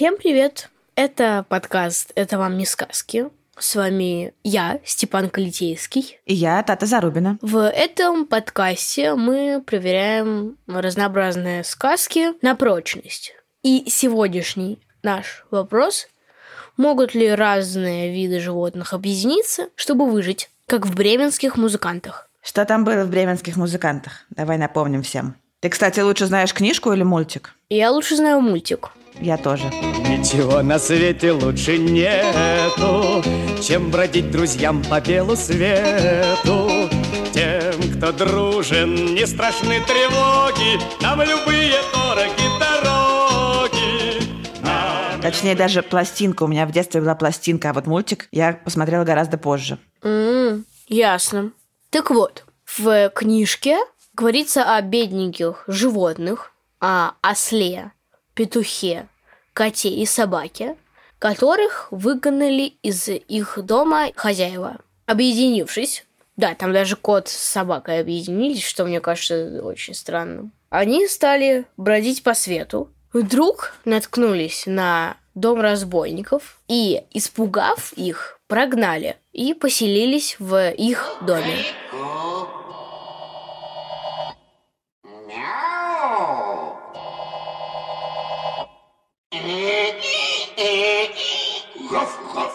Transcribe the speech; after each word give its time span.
Всем 0.00 0.16
привет! 0.16 0.70
Это 0.94 1.44
подкаст 1.50 2.12
«Это 2.14 2.38
вам 2.38 2.56
не 2.56 2.64
сказки». 2.64 3.26
С 3.58 3.76
вами 3.76 4.32
я, 4.42 4.80
Степан 4.82 5.28
Калитейский. 5.28 6.18
И 6.24 6.32
я, 6.32 6.62
Тата 6.62 6.86
Зарубина. 6.86 7.36
В 7.42 7.68
этом 7.68 8.24
подкасте 8.24 9.14
мы 9.14 9.60
проверяем 9.60 10.56
разнообразные 10.66 11.64
сказки 11.64 12.32
на 12.42 12.54
прочность. 12.54 13.34
И 13.62 13.90
сегодняшний 13.90 14.78
наш 15.02 15.44
вопрос– 15.50 16.08
могут 16.78 17.14
ли 17.14 17.28
разные 17.28 18.10
виды 18.10 18.40
животных 18.40 18.94
объединиться, 18.94 19.68
чтобы 19.74 20.10
выжить, 20.10 20.48
как 20.64 20.86
в 20.86 20.94
бременских 20.94 21.58
музыкантах? 21.58 22.30
Что 22.40 22.64
там 22.64 22.84
было 22.84 23.04
в 23.04 23.10
бременских 23.10 23.58
музыкантах? 23.58 24.24
Давай 24.30 24.56
напомним 24.56 25.02
всем. 25.02 25.34
Ты, 25.60 25.68
кстати, 25.68 26.00
лучше 26.00 26.24
знаешь 26.24 26.54
книжку 26.54 26.90
или 26.90 27.02
мультик? 27.02 27.54
Я 27.68 27.90
лучше 27.90 28.16
знаю 28.16 28.40
мультик. 28.40 28.92
Я 29.20 29.36
тоже. 29.36 29.64
Ничего 29.64 30.62
на 30.62 30.78
свете 30.78 31.32
лучше 31.32 31.78
нету, 31.78 33.22
чем 33.62 33.90
бродить 33.90 34.30
друзьям 34.30 34.82
по 34.82 35.00
белу 35.00 35.36
свету. 35.36 36.88
Тем, 37.32 37.96
кто 37.96 38.12
дружен, 38.12 39.14
не 39.14 39.26
страшны 39.26 39.80
тревоги, 39.86 40.80
нам 41.02 41.20
любые 41.22 41.74
дороги 41.92 42.58
дороги. 42.58 44.22
Нам 44.62 45.20
Точнее, 45.20 45.54
даже 45.54 45.82
пластинка. 45.82 46.44
У 46.44 46.46
меня 46.48 46.66
в 46.66 46.72
детстве 46.72 47.00
была 47.00 47.14
пластинка, 47.14 47.70
а 47.70 47.72
вот 47.72 47.86
мультик 47.86 48.28
я 48.32 48.54
посмотрела 48.54 49.04
гораздо 49.04 49.38
позже. 49.38 49.78
М, 50.02 50.64
ясно. 50.88 51.52
Так 51.90 52.10
вот, 52.10 52.44
в 52.64 53.10
книжке 53.10 53.78
говорится 54.14 54.74
о 54.74 54.80
бедненьких 54.80 55.64
животных, 55.66 56.52
о 56.80 57.12
осле, 57.22 57.92
петухе, 58.40 59.06
коте 59.52 59.90
и 59.90 60.06
собаке, 60.06 60.76
которых 61.18 61.88
выгнали 61.90 62.72
из 62.82 63.06
их 63.06 63.58
дома 63.62 64.08
хозяева. 64.16 64.78
Объединившись, 65.04 66.06
да, 66.38 66.54
там 66.54 66.72
даже 66.72 66.96
кот 66.96 67.28
с 67.28 67.36
собакой 67.36 68.00
объединились, 68.00 68.64
что 68.64 68.86
мне 68.86 69.02
кажется 69.02 69.60
очень 69.62 69.92
странным. 69.92 70.52
Они 70.70 71.06
стали 71.06 71.66
бродить 71.76 72.22
по 72.22 72.32
свету. 72.32 72.90
Вдруг 73.12 73.74
наткнулись 73.84 74.62
на 74.64 75.18
дом 75.34 75.60
разбойников 75.60 76.62
и, 76.66 77.02
испугав 77.10 77.92
их, 77.92 78.40
прогнали 78.46 79.18
и 79.34 79.52
поселились 79.52 80.36
в 80.38 80.70
их 80.70 81.18
доме. 81.26 81.56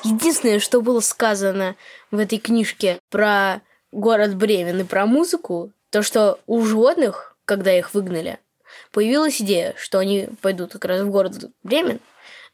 Единственное, 0.04 0.60
что 0.60 0.82
было 0.82 1.00
сказано 1.00 1.76
в 2.12 2.20
этой 2.20 2.38
книжке 2.38 3.00
про 3.10 3.62
город 3.92 4.36
Бремен 4.36 4.82
и 4.82 4.84
про 4.84 5.06
музыку, 5.06 5.72
то, 5.90 6.02
что 6.04 6.40
у 6.48 6.64
животных, 6.64 7.36
когда 7.46 7.78
их 7.78 7.94
выгнали, 7.94 8.40
появилась 8.92 9.42
идея, 9.42 9.74
что 9.78 10.00
они 10.00 10.28
пойдут 10.42 10.74
как 10.74 10.86
раз 10.86 11.02
в 11.02 11.10
город 11.10 11.50
Бремен 11.64 12.00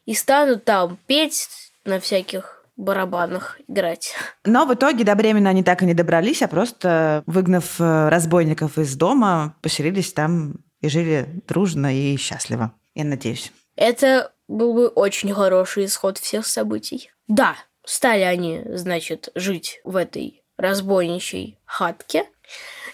и 0.06 0.14
станут 0.14 0.64
там 0.64 0.98
петь 1.06 1.48
на 1.84 2.00
всяких 2.00 2.64
барабанах 2.76 3.60
играть. 3.68 4.14
Но 4.44 4.64
в 4.64 4.74
итоге 4.74 5.04
до 5.04 5.14
Бремена 5.14 5.50
они 5.50 5.62
так 5.62 5.82
и 5.82 5.86
не 5.86 5.94
добрались, 5.94 6.42
а 6.42 6.48
просто, 6.48 7.22
выгнав 7.26 7.80
э, 7.80 8.08
разбойников 8.08 8.78
из 8.78 8.96
дома, 8.96 9.54
поселились 9.62 10.12
там 10.12 10.54
и 10.80 10.88
жили 10.88 11.28
дружно 11.46 11.94
и 11.94 12.16
счастливо. 12.16 12.72
Я 12.94 13.04
надеюсь. 13.04 13.52
Это 13.76 14.32
был 14.48 14.74
бы 14.74 14.88
очень 14.88 15.32
хороший 15.34 15.86
исход 15.86 16.18
всех 16.18 16.46
событий. 16.46 17.10
Да, 17.28 17.56
стали 17.84 18.22
они, 18.22 18.62
значит, 18.66 19.30
жить 19.34 19.80
в 19.84 19.96
этой 19.96 20.42
разбойничьей 20.56 21.58
хатке. 21.64 22.26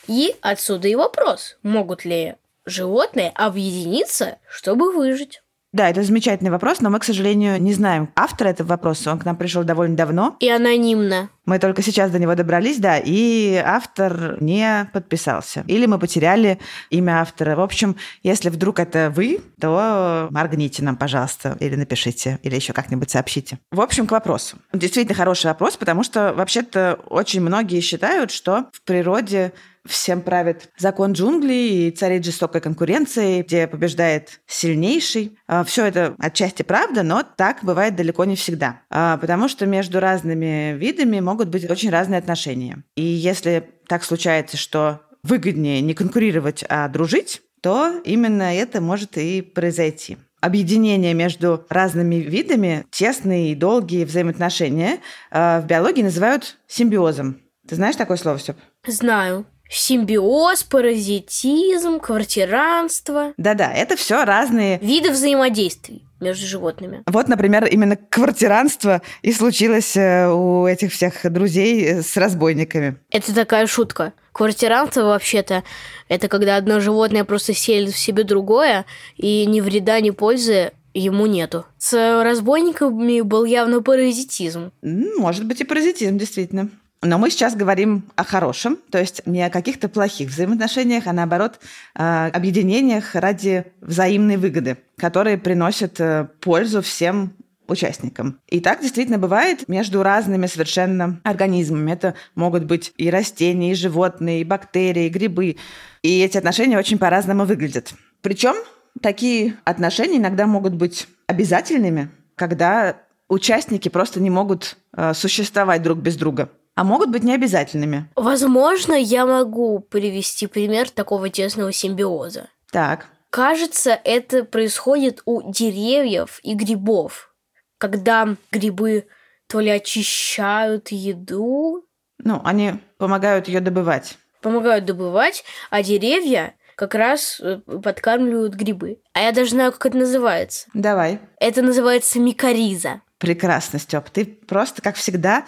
И 0.07 0.35
отсюда 0.41 0.89
и 0.89 0.95
вопрос, 0.95 1.59
могут 1.63 2.05
ли 2.05 2.37
животные 2.65 3.31
объединиться, 3.35 4.39
чтобы 4.49 4.93
выжить. 4.93 5.43
Да, 5.73 5.91
это 5.91 6.03
замечательный 6.03 6.51
вопрос, 6.51 6.81
но 6.81 6.89
мы, 6.89 6.99
к 6.99 7.05
сожалению, 7.05 7.61
не 7.61 7.75
знаем 7.75 8.09
автора 8.17 8.49
этого 8.49 8.69
вопроса. 8.69 9.13
Он 9.13 9.19
к 9.19 9.27
нам 9.27 9.37
пришел 9.37 9.65
довольно 9.65 9.97
давно. 9.97 10.37
И 10.41 10.49
анонимно. 10.49 11.29
Мы 11.45 11.59
только 11.59 11.83
сейчас 11.83 12.11
до 12.11 12.19
него 12.19 12.35
добрались, 12.35 12.79
да, 12.79 12.99
и 12.99 13.55
автор 13.55 14.37
не 14.43 14.89
подписался. 14.93 15.65
Или 15.67 15.87
мы 15.87 15.99
потеряли 15.99 16.59
имя 16.89 17.21
автора. 17.21 17.55
В 17.57 17.61
общем, 17.61 17.97
если 18.23 18.49
вдруг 18.49 18.79
это 18.79 19.13
вы, 19.15 19.41
то 19.61 20.29
моргните 20.31 20.83
нам, 20.83 20.97
пожалуйста, 20.97 21.57
или 21.61 21.75
напишите, 21.75 22.39
или 22.43 22.55
еще 22.55 22.73
как-нибудь 22.73 23.11
сообщите. 23.11 23.59
В 23.71 23.81
общем, 23.81 24.07
к 24.07 24.13
вопросу. 24.13 24.57
Действительно 24.73 25.15
хороший 25.15 25.47
вопрос, 25.47 25.77
потому 25.77 26.03
что 26.03 26.33
вообще-то 26.35 26.99
очень 27.09 27.41
многие 27.43 27.81
считают, 27.81 28.31
что 28.31 28.67
в 28.73 28.83
природе 28.83 29.53
всем 29.89 30.23
правит 30.23 30.71
закон 30.79 31.13
джунглей 31.13 31.89
и 31.89 31.91
царит 31.91 32.25
жестокая 32.25 32.61
конкуренция, 32.63 33.43
где 33.43 33.67
побеждает 33.67 34.41
сильнейший. 34.47 35.39
Все 35.67 35.87
это 35.87 36.15
отчасти 36.19 36.63
правда, 36.63 37.03
но 37.03 37.23
так 37.23 37.59
бывает 37.63 37.97
далеко 37.97 38.25
не 38.25 38.37
всегда. 38.37 38.81
А, 38.91 39.17
Потому 39.17 39.49
что 39.49 39.67
между 39.67 40.01
разными 40.01 40.77
видами 40.77 41.21
могут 41.21 41.49
быть 41.49 41.69
очень 41.69 41.91
разные 41.91 42.19
отношения. 42.19 42.85
И 42.97 43.03
если 43.03 43.69
так 43.87 44.05
случается, 44.05 44.57
что 44.57 45.01
выгоднее 45.23 45.81
не 45.81 45.95
конкурировать, 45.95 46.65
а 46.69 46.89
дружить, 46.89 47.43
то 47.61 48.01
именно 48.05 48.55
это 48.55 48.81
может 48.81 49.17
и 49.17 49.43
произойти. 49.43 50.19
Объединение 50.41 51.15
между 51.15 51.67
разными 51.69 52.17
видами, 52.17 52.87
тесные 52.91 53.53
и 53.53 53.57
долгие 53.57 54.05
взаимоотношения 54.05 55.01
э, 55.31 55.61
в 55.61 55.67
биологии 55.67 56.03
называют 56.03 56.59
симбиозом. 56.69 57.41
Ты 57.67 57.75
знаешь 57.75 57.97
такое 57.97 58.17
слово, 58.17 58.39
Степ? 58.39 58.57
Знаю. 58.87 59.45
Симбиоз, 59.71 60.65
паразитизм, 60.65 62.01
квартиранство. 62.01 63.33
Да-да, 63.37 63.73
это 63.73 63.97
все 63.97 64.25
разные 64.25 64.79
Виды 64.81 65.11
взаимодействий 65.11 66.05
между 66.21 66.47
животными. 66.47 67.03
Вот, 67.07 67.29
например, 67.29 67.65
именно 67.67 67.97
квартиранство 67.97 69.03
и 69.23 69.33
случилось 69.33 69.97
э, 69.97 70.29
у 70.29 70.67
этих 70.67 70.93
всех 70.93 71.31
друзей 71.31 71.85
э, 71.85 72.03
с 72.03 72.17
разбойниками. 72.17 72.97
Это 73.11 73.35
такая 73.35 73.67
шутка. 73.67 74.13
Квартиранство 74.33 75.03
вообще-то 75.03 75.65
это 76.09 76.29
когда 76.29 76.57
одно 76.57 76.81
животное 76.81 77.25
просто 77.25 77.55
селит 77.55 77.95
в 77.95 77.99
себе 77.99 78.25
другое, 78.25 78.85
и 79.17 79.47
ни 79.47 79.61
вреда, 79.61 80.01
ни 80.01 80.11
пользы 80.11 80.73
ему 80.95 81.27
нету. 81.27 81.65
С 81.79 82.23
разбойниками 82.23 83.21
был 83.21 83.45
явно 83.45 83.83
паразитизм. 83.83 84.73
Может 84.83 85.45
быть 85.47 85.61
и 85.61 85.65
паразитизм, 85.65 86.19
действительно. 86.19 86.71
Но 87.01 87.17
мы 87.19 87.31
сейчас 87.31 87.55
говорим 87.55 88.11
о 88.17 88.25
хорошем, 88.25 88.77
то 88.91 88.99
есть 88.99 89.25
не 89.25 89.43
о 89.43 89.51
каких-то 89.51 89.89
плохих 89.89 90.31
взаимоотношениях, 90.31 91.07
а 91.07 91.13
наоборот 91.13 91.61
о 91.95 92.27
объединениях 92.27 93.15
ради 93.15 93.67
взаимной 93.81 94.37
выгоды, 94.37 94.79
которые 94.97 95.39
приносят 95.39 96.01
э, 96.01 96.29
пользу 96.41 96.83
всем 96.83 97.35
участникам. 97.69 98.41
И 98.49 98.61
так 98.61 98.81
действительно 98.81 99.19
бывает 99.19 99.69
между 99.69 100.03
разными 100.03 100.47
совершенно 100.47 101.21
организмами. 101.23 101.93
Это 101.93 102.15
могут 102.35 102.65
быть 102.65 102.93
и 102.97 103.11
растения, 103.11 103.73
и 103.73 103.75
животные, 103.75 104.41
и 104.41 104.45
бактерии, 104.45 105.07
и 105.07 105.11
грибы. 105.11 105.57
И 106.03 106.21
эти 106.21 106.37
отношения 106.37 106.79
очень 106.79 106.99
по-разному 106.99 107.45
выглядят. 107.45 107.95
Причем 108.23 108.57
такие 109.01 109.57
отношения 109.65 110.17
иногда 110.17 110.47
могут 110.47 110.75
быть 110.75 111.07
обязательными, 111.27 112.11
когда 112.35 112.97
участники 113.29 113.89
просто 113.89 114.21
не 114.21 114.31
могут 114.31 114.79
э, 114.97 115.13
существовать 115.15 115.83
друг 115.83 115.99
без 115.99 116.17
друга, 116.17 116.49
а 116.79 116.85
могут 116.85 117.11
быть 117.11 117.25
необязательными. 117.25 118.09
Возможно, 118.15 118.95
я 118.95 119.27
могу 119.27 119.81
привести 119.81 120.47
пример 120.47 120.89
такого 120.89 121.29
тесного 121.29 121.73
симбиоза. 121.73 122.47
Так, 122.71 123.07
Кажется, 123.31 123.99
это 124.05 124.45
происходит 124.45 125.21
у 125.25 125.51
деревьев 125.51 126.39
и 126.45 126.55
грибов, 126.55 127.35
когда 127.79 128.37
грибы 128.53 129.09
то 129.49 129.59
ли 129.59 129.71
очищают 129.71 130.89
еду, 130.93 131.85
ну, 132.19 132.41
они 132.45 132.75
помогают 132.97 133.49
ее 133.49 133.61
добывать. 133.61 134.17
помогают 134.41 134.85
добывать, 134.85 135.45
а 135.71 135.83
деревья 135.83 136.55
как 136.77 136.95
раз 136.95 137.41
э, 137.41 137.57
подкармливают 137.83 138.55
грибы. 138.55 139.01
А 139.15 139.23
я 139.23 139.33
даже 139.33 139.51
знаю, 139.51 139.73
как 139.73 139.87
это 139.87 139.99
называется. 139.99 140.69
Давай. 140.75 141.19
Это 141.41 141.61
называется 141.61 142.21
микориза. 142.21 143.03
Прекрасно, 143.19 143.79
Степ. 143.79 144.11
Ты 144.11 144.25
просто, 144.25 144.81
как 144.81 144.95
всегда, 144.95 145.45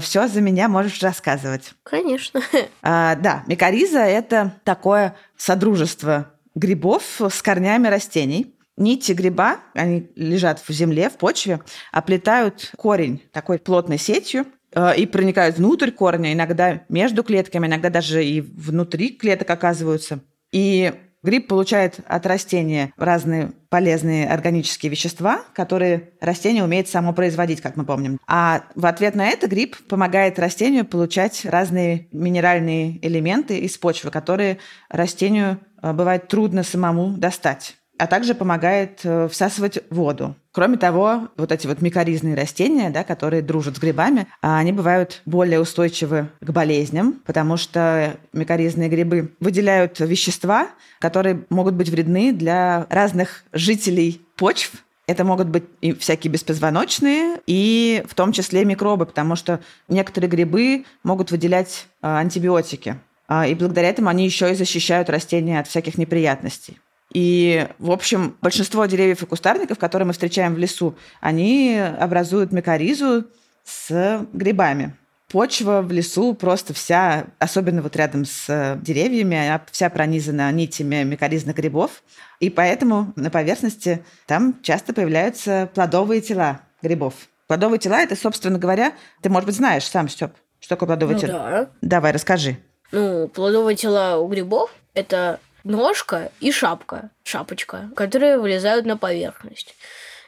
все 0.00 0.28
за 0.28 0.40
меня 0.42 0.68
можешь 0.68 1.02
рассказывать. 1.02 1.72
Конечно. 1.82 2.42
А, 2.82 3.14
да, 3.16 3.44
микориза– 3.46 3.98
это 4.00 4.60
такое 4.62 5.16
содружество 5.36 6.32
грибов 6.54 7.02
с 7.20 7.42
корнями 7.42 7.88
растений. 7.88 8.54
Нити 8.76 9.12
гриба, 9.12 9.58
они 9.74 10.10
лежат 10.16 10.60
в 10.66 10.70
земле, 10.72 11.08
в 11.08 11.14
почве, 11.14 11.60
оплетают 11.92 12.72
корень 12.76 13.22
такой 13.32 13.60
плотной 13.60 13.98
сетью 13.98 14.46
э, 14.72 14.96
и 14.96 15.06
проникают 15.06 15.58
внутрь 15.58 15.92
корня, 15.92 16.32
иногда 16.32 16.82
между 16.88 17.22
клетками, 17.22 17.68
иногда 17.68 17.88
даже 17.88 18.24
и 18.24 18.40
внутри 18.40 19.10
клеток 19.10 19.48
оказываются. 19.48 20.20
И 20.50 20.92
гриб 21.24 21.48
получает 21.48 21.98
от 22.06 22.26
растения 22.26 22.92
разные 22.96 23.52
полезные 23.70 24.28
органические 24.28 24.90
вещества, 24.90 25.40
которые 25.52 26.10
растение 26.20 26.62
умеет 26.62 26.86
само 26.86 27.12
производить, 27.12 27.60
как 27.60 27.76
мы 27.76 27.84
помним. 27.84 28.20
А 28.28 28.66
в 28.76 28.86
ответ 28.86 29.16
на 29.16 29.26
это 29.26 29.48
гриб 29.48 29.76
помогает 29.88 30.38
растению 30.38 30.84
получать 30.84 31.44
разные 31.44 32.06
минеральные 32.12 33.04
элементы 33.04 33.58
из 33.58 33.76
почвы, 33.76 34.12
которые 34.12 34.58
растению 34.88 35.58
э, 35.82 35.92
бывает 35.92 36.28
трудно 36.28 36.62
самому 36.62 37.16
достать 37.16 37.76
а 37.98 38.06
также 38.06 38.34
помогает 38.34 39.00
э, 39.04 39.28
всасывать 39.28 39.78
воду. 39.90 40.34
Кроме 40.52 40.76
того, 40.76 41.28
вот 41.36 41.52
эти 41.52 41.66
вот 41.66 41.80
микоризные 41.80 42.34
растения, 42.34 42.90
да, 42.90 43.04
которые 43.04 43.42
дружат 43.42 43.76
с 43.76 43.80
грибами, 43.80 44.26
а, 44.40 44.58
они 44.58 44.72
бывают 44.72 45.22
более 45.26 45.60
устойчивы 45.60 46.28
к 46.40 46.50
болезням, 46.50 47.20
потому 47.24 47.56
что 47.56 48.16
микоризные 48.32 48.88
грибы 48.88 49.32
выделяют 49.40 50.00
вещества, 50.00 50.68
которые 51.00 51.44
могут 51.50 51.74
быть 51.74 51.88
вредны 51.88 52.32
для 52.32 52.86
разных 52.88 53.44
жителей 53.52 54.20
почв, 54.36 54.72
это 55.06 55.24
могут 55.24 55.48
быть 55.48 55.64
и 55.80 55.92
всякие 55.92 56.32
беспозвоночные, 56.32 57.40
и 57.46 58.04
в 58.08 58.14
том 58.14 58.32
числе 58.32 58.64
микробы, 58.64 59.06
потому 59.06 59.36
что 59.36 59.60
некоторые 59.88 60.30
грибы 60.30 60.84
могут 61.02 61.30
выделять 61.30 61.86
а, 62.00 62.18
антибиотики. 62.18 62.96
А, 63.26 63.46
и 63.46 63.54
благодаря 63.54 63.88
этому 63.88 64.08
они 64.08 64.24
еще 64.24 64.50
и 64.50 64.54
защищают 64.54 65.10
растения 65.10 65.60
от 65.60 65.66
всяких 65.66 65.98
неприятностей. 65.98 66.78
И, 67.14 67.68
в 67.78 67.92
общем, 67.92 68.36
большинство 68.42 68.84
деревьев 68.86 69.22
и 69.22 69.26
кустарников, 69.26 69.78
которые 69.78 70.06
мы 70.06 70.12
встречаем 70.12 70.54
в 70.54 70.58
лесу, 70.58 70.96
они 71.20 71.78
образуют 71.78 72.52
микоризу 72.52 73.24
с 73.64 74.26
грибами. 74.32 74.94
Почва 75.30 75.80
в 75.80 75.90
лесу 75.90 76.34
просто 76.34 76.74
вся, 76.74 77.26
особенно 77.38 77.82
вот 77.82 77.96
рядом 77.96 78.24
с 78.24 78.78
деревьями, 78.82 79.60
вся 79.70 79.90
пронизана 79.90 80.50
нитями 80.52 81.02
микоризных 81.04 81.56
грибов. 81.56 82.02
И 82.40 82.50
поэтому 82.50 83.12
на 83.16 83.30
поверхности 83.30 84.04
там 84.26 84.60
часто 84.62 84.92
появляются 84.92 85.70
плодовые 85.72 86.20
тела 86.20 86.60
грибов. 86.82 87.14
Плодовые 87.46 87.78
тела– 87.78 88.00
это, 88.02 88.16
собственно 88.16 88.58
говоря, 88.58 88.92
ты, 89.22 89.28
может 89.28 89.46
быть, 89.46 89.56
знаешь 89.56 89.84
сам, 89.88 90.08
Степ, 90.08 90.32
что 90.60 90.68
такое 90.70 90.88
плодовые 90.88 91.14
Ну 91.14 91.20
тела? 91.20 91.32
да. 91.32 91.70
Давай, 91.80 92.12
расскажи. 92.12 92.58
Ну, 92.92 93.28
плодовые 93.28 93.76
тела 93.76 94.18
у 94.18 94.28
грибов– 94.28 94.70
это 94.94 95.40
ножка 95.64 96.30
и 96.40 96.52
шапка, 96.52 97.10
шапочка, 97.24 97.90
которые 97.96 98.38
вылезают 98.38 98.86
на 98.86 98.96
поверхность. 98.96 99.74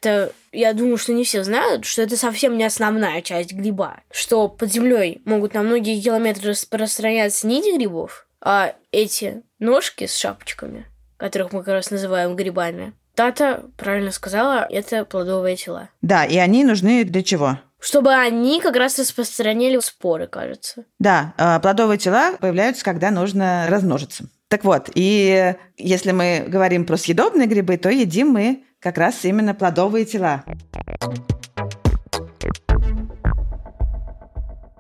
Это, 0.01 0.33
я 0.53 0.73
думаю, 0.73 0.99
что 0.99 1.13
не 1.13 1.25
все 1.25 1.43
знают, 1.43 1.85
что 1.85 2.03
это 2.03 2.17
совсем 2.17 2.57
не 2.57 2.65
основная 2.65 3.23
часть 3.23 3.53
гриба, 3.53 4.01
что 4.11 4.49
под 4.49 4.73
землей 4.73 5.23
могут 5.25 5.55
на 5.55 5.63
многие 5.63 6.01
километры 6.01 6.51
распространяться 6.51 7.47
нити 7.47 7.77
грибов, 7.77 8.27
а 8.41 8.75
эти 8.93 9.43
ножки 9.59 10.07
с 10.07 10.17
шапочками, 10.17 10.87
которых 11.17 11.53
мы 11.53 11.61
как 11.63 11.75
раз 11.75 11.91
называем 11.91 12.37
грибами, 12.37 12.93
Тата 13.17 13.65
правильно 13.79 14.13
сказала, 14.13 14.67
это 14.69 15.07
плодовые 15.07 15.57
тела. 15.57 15.89
Да, 16.03 16.27
и 16.27 16.37
они 16.37 16.65
нужны 16.65 17.03
для 17.03 17.23
чего? 17.23 17.59
Чтобы 17.81 18.13
они 18.13 18.61
как 18.61 18.77
раз 18.77 18.99
распространяли 18.99 19.79
споры, 19.81 20.27
кажется. 20.27 20.85
Да, 20.99 21.33
э, 21.39 21.59
плодовые 21.61 21.97
тела 21.97 22.37
появляются, 22.39 22.85
когда 22.85 23.11
нужно 23.11 23.67
размножиться. 23.71 24.29
Так 24.57 24.65
вот, 24.65 24.91
и 24.95 25.55
если 25.77 26.13
мы 26.13 26.47
говорим 26.49 26.87
про 26.87 26.97
съедобные 26.97 27.47
грибы, 27.47 27.77
то 27.77 27.91
едим 27.91 28.29
мы 28.29 28.63
как 28.81 28.97
раз 28.97 29.23
именно 29.27 29.53
плодовые 29.53 30.07
тела. 30.07 30.45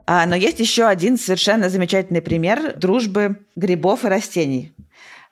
А, 0.06 0.24
но 0.24 0.34
есть 0.34 0.60
еще 0.60 0.86
один 0.86 1.18
совершенно 1.18 1.68
замечательный 1.68 2.22
пример 2.22 2.74
дружбы 2.78 3.40
грибов 3.54 4.06
и 4.06 4.08
растений. 4.08 4.74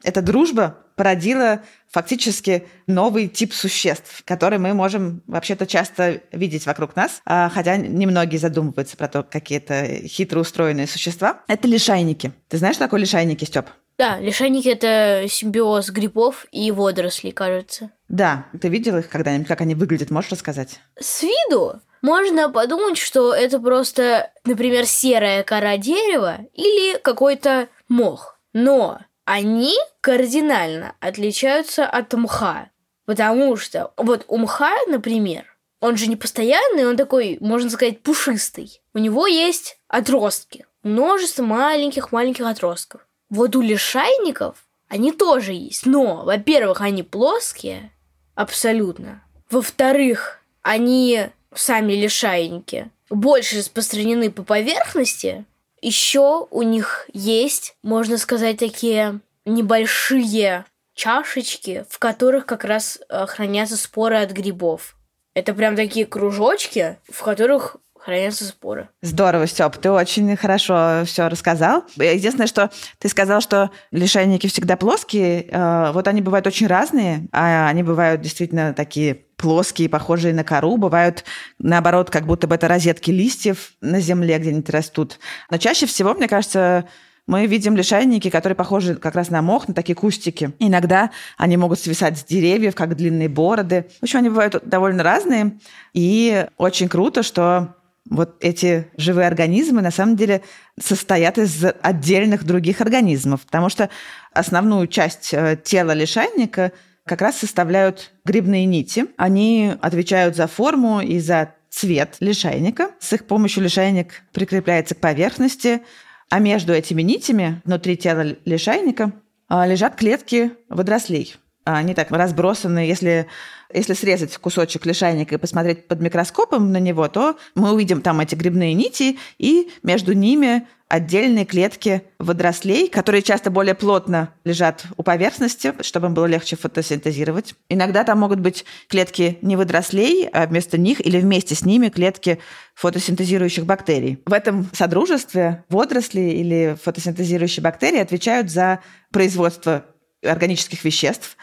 Эта 0.02 0.20
дружба 0.20 0.76
породила 0.94 1.62
фактически 1.90 2.66
новый 2.86 3.28
тип 3.28 3.54
существ, 3.54 4.24
который 4.26 4.58
мы 4.58 4.74
можем 4.74 5.22
вообще-то 5.26 5.66
часто 5.66 6.20
видеть 6.32 6.66
вокруг 6.66 6.96
нас, 6.96 7.22
а, 7.24 7.48
хотя 7.48 7.78
немногие 7.78 8.38
задумываются 8.38 8.98
про 8.98 9.08
то, 9.08 9.22
какие 9.22 9.56
это 9.56 10.06
хитро 10.06 10.40
устроенные 10.40 10.86
существа. 10.86 11.40
Это 11.48 11.66
лишайники. 11.66 12.34
Ты 12.48 12.58
знаешь, 12.58 12.74
что 12.76 12.84
такое 12.84 13.00
лишайники, 13.00 13.46
Степ? 13.46 13.70
Да, 13.96 14.18
лишайники 14.18 14.68
это 14.68 15.26
симбиоз 15.28 15.90
грибов 15.90 16.46
и 16.50 16.70
водорослей, 16.70 17.32
кажется. 17.32 17.90
Да, 18.08 18.46
ты 18.60 18.68
видел 18.68 18.98
их 18.98 19.08
когда-нибудь, 19.08 19.46
как 19.46 19.60
они 19.60 19.74
выглядят, 19.74 20.10
можешь 20.10 20.32
рассказать? 20.32 20.80
С 20.98 21.22
виду 21.22 21.80
можно 22.02 22.50
подумать, 22.50 22.98
что 22.98 23.32
это 23.32 23.58
просто, 23.60 24.30
например, 24.44 24.84
серая 24.84 25.42
кора 25.42 25.78
дерева 25.78 26.40
или 26.52 26.98
какой-то 26.98 27.68
мох. 27.88 28.38
Но 28.52 28.98
они 29.24 29.74
кардинально 30.00 30.96
отличаются 31.00 31.86
от 31.86 32.12
мха. 32.12 32.70
Потому 33.06 33.56
что 33.56 33.92
вот 33.96 34.24
у 34.28 34.38
мха, 34.38 34.74
например, 34.88 35.56
он 35.80 35.96
же 35.96 36.06
не 36.06 36.16
постоянный, 36.16 36.86
он 36.86 36.96
такой, 36.96 37.38
можно 37.40 37.70
сказать, 37.70 38.02
пушистый. 38.02 38.82
У 38.92 38.98
него 38.98 39.26
есть 39.26 39.78
отростки. 39.88 40.66
Множество 40.82 41.42
маленьких-маленьких 41.42 42.46
отростков. 42.46 43.06
Вот 43.34 43.56
у 43.56 43.62
лишайников 43.62 44.64
они 44.88 45.10
тоже 45.10 45.54
есть. 45.54 45.86
Но, 45.86 46.24
во-первых, 46.24 46.80
они 46.80 47.02
плоские. 47.02 47.90
Абсолютно. 48.36 49.24
Во-вторых, 49.50 50.38
они 50.62 51.30
сами 51.52 51.94
лишайники 51.94 52.90
больше 53.10 53.58
распространены 53.58 54.30
по 54.30 54.44
поверхности. 54.44 55.46
Еще 55.82 56.46
у 56.48 56.62
них 56.62 57.10
есть, 57.12 57.74
можно 57.82 58.18
сказать, 58.18 58.58
такие 58.58 59.18
небольшие 59.44 60.64
чашечки, 60.94 61.84
в 61.90 61.98
которых 61.98 62.46
как 62.46 62.62
раз 62.62 63.00
э, 63.08 63.26
хранятся 63.26 63.76
споры 63.76 64.18
от 64.18 64.30
грибов. 64.30 64.96
Это 65.34 65.54
прям 65.54 65.74
такие 65.74 66.06
кружочки, 66.06 66.98
в 67.10 67.20
которых 67.24 67.78
хранятся 68.04 68.44
споры. 68.44 68.90
Здорово, 69.00 69.46
Степ, 69.46 69.76
ты 69.78 69.90
очень 69.90 70.36
хорошо 70.36 71.04
все 71.06 71.28
рассказал. 71.28 71.84
Единственное, 71.96 72.46
что 72.46 72.70
ты 72.98 73.08
сказал, 73.08 73.40
что 73.40 73.70
лишайники 73.92 74.46
всегда 74.46 74.76
плоские. 74.76 75.46
Э, 75.50 75.90
Вот 75.92 76.06
они 76.06 76.20
бывают 76.20 76.46
очень 76.46 76.66
разные. 76.66 77.26
а 77.32 77.66
Они 77.66 77.82
бывают 77.82 78.20
действительно 78.20 78.74
такие 78.74 79.14
плоские, 79.14 79.88
похожие 79.88 80.34
на 80.34 80.44
кору. 80.44 80.76
Бывают, 80.76 81.24
наоборот, 81.58 82.10
как 82.10 82.26
будто 82.26 82.46
бы 82.46 82.56
это 82.56 82.68
розетки 82.68 83.10
листьев 83.10 83.72
на 83.80 84.00
земле 84.00 84.38
где-нибудь 84.38 84.68
растут. 84.68 85.18
Но 85.50 85.56
чаще 85.56 85.86
всего, 85.86 86.12
мне 86.12 86.28
кажется, 86.28 86.84
мы 87.26 87.46
видим 87.46 87.74
лишайники, 87.74 88.28
которые 88.28 88.54
похожи 88.54 88.96
как 88.96 89.14
раз 89.14 89.30
на 89.30 89.40
мох, 89.40 89.66
на 89.66 89.72
такие 89.72 89.94
кустики. 89.94 90.52
Иногда 90.58 91.10
они 91.38 91.56
могут 91.56 91.80
свисать 91.80 92.18
с 92.18 92.24
деревьев, 92.24 92.74
как 92.74 92.96
длинные 92.96 93.30
бороды. 93.30 93.86
В 94.00 94.02
общем, 94.02 94.18
они 94.18 94.28
бывают 94.28 94.60
довольно 94.62 95.02
разные. 95.02 95.58
И 95.94 96.46
очень 96.58 96.90
круто, 96.90 97.22
что 97.22 97.76
вот 98.08 98.36
эти 98.40 98.88
живые 98.96 99.26
организмы 99.26 99.80
на 99.80 99.90
самом 99.90 100.16
деле 100.16 100.42
состоят 100.78 101.38
из 101.38 101.64
отдельных 101.82 102.44
других 102.44 102.80
организмов, 102.80 103.42
потому 103.42 103.68
что 103.68 103.88
основную 104.32 104.86
часть 104.88 105.32
э, 105.32 105.58
тела 105.62 105.92
лишайника 105.92 106.72
как 107.06 107.22
раз 107.22 107.38
составляют 107.38 108.12
грибные 108.24 108.66
нити. 108.66 109.06
Они 109.16 109.72
отвечают 109.80 110.36
за 110.36 110.46
форму 110.46 111.00
и 111.00 111.18
за 111.18 111.54
цвет 111.70 112.16
лишайника. 112.20 112.90
С 113.00 113.12
их 113.12 113.26
помощью 113.26 113.64
лишайник 113.64 114.22
прикрепляется 114.32 114.94
к 114.94 115.00
поверхности, 115.00 115.82
а 116.30 116.38
между 116.38 116.72
этими 116.72 117.02
нитями 117.02 117.60
внутри 117.64 117.96
тела 117.96 118.36
лишайника 118.44 119.12
а, 119.48 119.66
лежат 119.66 119.96
клетки 119.96 120.52
водорослей. 120.68 121.36
Они 121.64 121.94
так 121.94 122.10
разбросаны, 122.10 122.80
если, 122.80 123.26
если 123.72 123.94
срезать 123.94 124.36
кусочек 124.36 124.84
лишайника 124.84 125.34
и 125.34 125.38
посмотреть 125.38 125.88
под 125.88 126.00
микроскопом 126.00 126.72
на 126.72 126.78
него, 126.78 127.08
то 127.08 127.36
мы 127.54 127.72
увидим 127.72 128.02
там 128.02 128.20
эти 128.20 128.34
грибные 128.34 128.74
нити, 128.74 129.18
и 129.38 129.70
между 129.82 130.12
ними 130.12 130.66
отдельные 130.88 131.46
клетки 131.46 132.02
водорослей, 132.18 132.88
которые 132.88 133.22
часто 133.22 133.50
более 133.50 133.74
плотно 133.74 134.34
лежат 134.44 134.84
у 134.96 135.02
поверхности, 135.02 135.72
чтобы 135.80 136.08
им 136.08 136.14
было 136.14 136.26
легче 136.26 136.56
фотосинтезировать. 136.56 137.54
Иногда 137.70 138.04
там 138.04 138.20
могут 138.20 138.40
быть 138.40 138.64
клетки 138.88 139.38
не 139.40 139.56
водорослей, 139.56 140.28
а 140.28 140.46
вместо 140.46 140.78
них 140.78 141.04
или 141.04 141.18
вместе 141.18 141.54
с 141.54 141.64
ними 141.64 141.88
клетки 141.88 142.38
фотосинтезирующих 142.74 143.64
бактерий. 143.64 144.20
В 144.26 144.32
этом 144.32 144.68
содружестве 144.72 145.64
водоросли 145.68 146.20
или 146.20 146.76
фотосинтезирующие 146.82 147.62
бактерии 147.62 147.98
отвечают 147.98 148.50
за 148.50 148.80
производство 149.10 149.86
органических 150.24 150.84
веществ, 150.84 151.36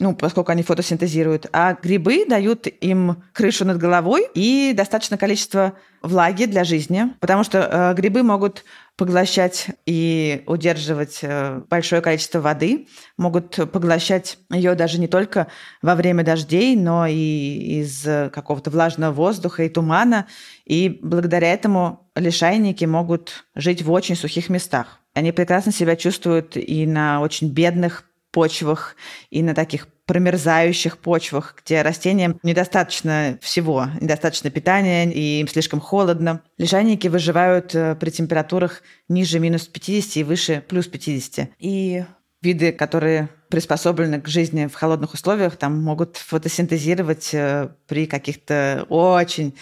ну, 0.00 0.14
поскольку 0.14 0.50
они 0.50 0.64
фотосинтезируют, 0.64 1.46
а 1.52 1.76
грибы 1.80 2.26
дают 2.26 2.66
им 2.66 3.22
крышу 3.32 3.64
над 3.64 3.78
головой 3.78 4.26
и 4.34 4.72
достаточное 4.74 5.18
количество 5.18 5.74
влаги 6.02 6.46
для 6.46 6.64
жизни, 6.64 7.14
потому 7.20 7.44
что 7.44 7.60
э, 7.60 7.94
грибы 7.94 8.24
могут 8.24 8.64
поглощать 8.96 9.68
и 9.86 10.42
удерживать 10.46 11.20
э, 11.22 11.62
большое 11.70 12.02
количество 12.02 12.40
воды, 12.40 12.88
могут 13.16 13.70
поглощать 13.70 14.38
ее 14.50 14.74
даже 14.74 14.98
не 14.98 15.06
только 15.06 15.46
во 15.80 15.94
время 15.94 16.24
дождей, 16.24 16.74
но 16.74 17.06
и 17.06 17.80
из 17.80 18.02
какого-то 18.32 18.70
влажного 18.70 19.12
воздуха 19.12 19.62
и 19.62 19.68
тумана. 19.68 20.26
И 20.64 20.98
благодаря 21.02 21.52
этому 21.52 22.10
лишайники 22.16 22.84
могут 22.84 23.44
жить 23.54 23.82
в 23.82 23.92
очень 23.92 24.16
сухих 24.16 24.48
местах. 24.48 25.03
Они 25.14 25.32
прекрасно 25.32 25.72
себя 25.72 25.96
чувствуют 25.96 26.56
и 26.56 26.86
на 26.86 27.20
очень 27.20 27.50
бедных 27.50 28.04
почвах 28.32 28.96
и 29.30 29.42
на 29.42 29.54
таких 29.54 29.86
промерзающих 30.06 30.98
почвах, 30.98 31.56
где 31.64 31.80
растениям 31.82 32.38
недостаточно 32.42 33.38
всего, 33.40 33.88
недостаточно 34.00 34.50
питания, 34.50 35.10
и 35.10 35.40
им 35.40 35.48
слишком 35.48 35.80
холодно. 35.80 36.42
Лишайники 36.58 37.08
выживают 37.08 37.74
э, 37.74 37.94
при 37.94 38.10
температурах 38.10 38.82
ниже 39.08 39.38
минус 39.38 39.66
50 39.66 40.16
и 40.16 40.24
выше 40.24 40.62
плюс 40.68 40.88
50. 40.88 41.48
И 41.58 42.04
виды, 42.42 42.72
которые 42.72 43.30
приспособлены 43.48 44.20
к 44.20 44.28
жизни 44.28 44.66
в 44.66 44.74
холодных 44.74 45.14
условиях, 45.14 45.56
там 45.56 45.82
могут 45.82 46.18
фотосинтезировать 46.18 47.30
э, 47.32 47.70
при 47.86 48.06
каких-то 48.06 48.84
очень 48.90 49.54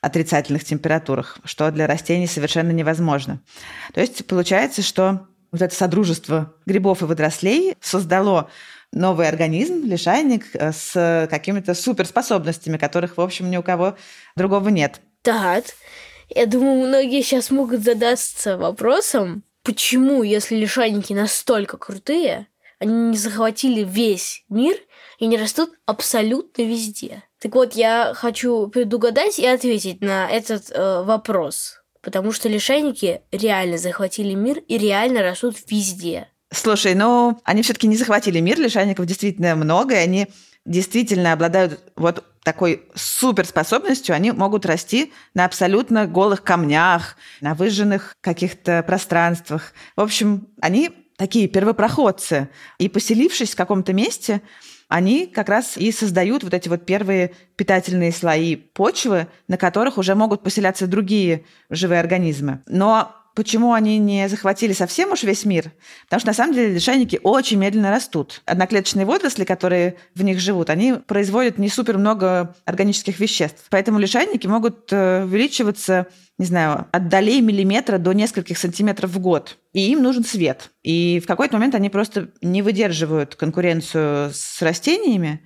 отрицательных 0.00 0.64
температурах, 0.64 1.38
что 1.44 1.70
для 1.70 1.86
растений 1.86 2.26
совершенно 2.26 2.70
невозможно. 2.70 3.40
То 3.92 4.00
есть 4.00 4.26
получается, 4.26 4.82
что 4.82 5.26
вот 5.52 5.62
это 5.62 5.74
содружество 5.74 6.54
грибов 6.66 7.02
и 7.02 7.04
водорослей 7.04 7.74
создало 7.80 8.50
новый 8.92 9.28
организм, 9.28 9.84
лишайник, 9.84 10.46
э, 10.54 10.72
с 10.72 11.28
какими-то 11.30 11.74
суперспособностями, 11.74 12.76
которых, 12.76 13.16
в 13.16 13.20
общем, 13.20 13.50
ни 13.50 13.56
у 13.56 13.62
кого 13.62 13.96
другого 14.36 14.68
нет. 14.68 15.00
Так, 15.22 15.64
я 16.28 16.46
думаю, 16.46 16.86
многие 16.86 17.22
сейчас 17.22 17.50
могут 17.50 17.82
задаться 17.82 18.56
вопросом, 18.56 19.42
почему, 19.62 20.22
если 20.22 20.56
лишайники 20.56 21.12
настолько 21.12 21.76
крутые, 21.76 22.46
они 22.78 23.10
не 23.10 23.16
захватили 23.16 23.84
весь 23.84 24.44
мир 24.48 24.76
и 25.18 25.26
не 25.26 25.36
растут 25.36 25.70
абсолютно 25.86 26.62
везде. 26.62 27.22
Так 27.40 27.54
вот, 27.54 27.72
я 27.72 28.12
хочу 28.14 28.68
предугадать 28.68 29.38
и 29.38 29.46
ответить 29.46 30.02
на 30.02 30.30
этот 30.30 30.70
э, 30.70 31.02
вопрос. 31.02 31.80
Потому 32.02 32.32
что 32.32 32.48
лишайники 32.48 33.22
реально 33.32 33.78
захватили 33.78 34.34
мир 34.34 34.58
и 34.68 34.78
реально 34.78 35.22
растут 35.22 35.56
везде. 35.68 36.28
Слушай, 36.52 36.94
ну, 36.94 37.40
они 37.44 37.62
все-таки 37.62 37.86
не 37.86 37.96
захватили 37.96 38.40
мир, 38.40 38.58
лишайников 38.58 39.06
действительно 39.06 39.54
много, 39.54 39.94
и 39.94 39.98
они 39.98 40.28
действительно 40.66 41.32
обладают 41.32 41.80
вот 41.96 42.24
такой 42.42 42.84
суперспособностью, 42.94 44.14
они 44.14 44.32
могут 44.32 44.66
расти 44.66 45.12
на 45.34 45.44
абсолютно 45.44 46.06
голых 46.06 46.42
камнях, 46.42 47.16
на 47.40 47.54
выжженных 47.54 48.16
каких-то 48.20 48.82
пространствах. 48.82 49.72
В 49.96 50.00
общем, 50.00 50.48
они 50.60 50.90
такие 51.16 51.48
первопроходцы. 51.48 52.48
И 52.78 52.88
поселившись 52.88 53.52
в 53.52 53.56
каком-то 53.56 53.92
месте, 53.92 54.40
они 54.90 55.26
как 55.26 55.48
раз 55.48 55.76
и 55.76 55.92
создают 55.92 56.42
вот 56.42 56.52
эти 56.52 56.68
вот 56.68 56.84
первые 56.84 57.30
питательные 57.54 58.10
слои 58.10 58.56
почвы, 58.56 59.28
на 59.46 59.56
которых 59.56 59.98
уже 59.98 60.16
могут 60.16 60.42
поселяться 60.42 60.88
другие 60.88 61.44
живые 61.70 62.00
организмы. 62.00 62.62
Но 62.66 63.14
Почему 63.34 63.72
они 63.72 63.98
не 63.98 64.28
захватили 64.28 64.72
совсем 64.72 65.12
уж 65.12 65.22
весь 65.22 65.44
мир? 65.44 65.72
Потому 66.04 66.20
что 66.20 66.28
на 66.28 66.34
самом 66.34 66.54
деле 66.54 66.74
лишайники 66.74 67.20
очень 67.22 67.58
медленно 67.58 67.90
растут. 67.90 68.42
Одноклеточные 68.44 69.06
водоросли, 69.06 69.44
которые 69.44 69.96
в 70.14 70.22
них 70.22 70.40
живут, 70.40 70.68
они 70.68 70.94
производят 70.94 71.58
не 71.58 71.68
супер 71.68 71.96
много 71.98 72.54
органических 72.64 73.20
веществ. 73.20 73.64
Поэтому 73.70 73.98
лишайники 73.98 74.46
могут 74.46 74.92
э, 74.92 75.24
увеличиваться, 75.24 76.06
не 76.38 76.46
знаю, 76.46 76.86
от 76.90 77.08
долей 77.08 77.40
миллиметра 77.40 77.98
до 77.98 78.12
нескольких 78.12 78.58
сантиметров 78.58 79.10
в 79.10 79.20
год. 79.20 79.58
И 79.72 79.92
им 79.92 80.02
нужен 80.02 80.24
свет. 80.24 80.70
И 80.82 81.20
в 81.22 81.26
какой-то 81.26 81.54
момент 81.54 81.74
они 81.76 81.90
просто 81.90 82.30
не 82.42 82.62
выдерживают 82.62 83.36
конкуренцию 83.36 84.32
с 84.34 84.60
растениями, 84.60 85.40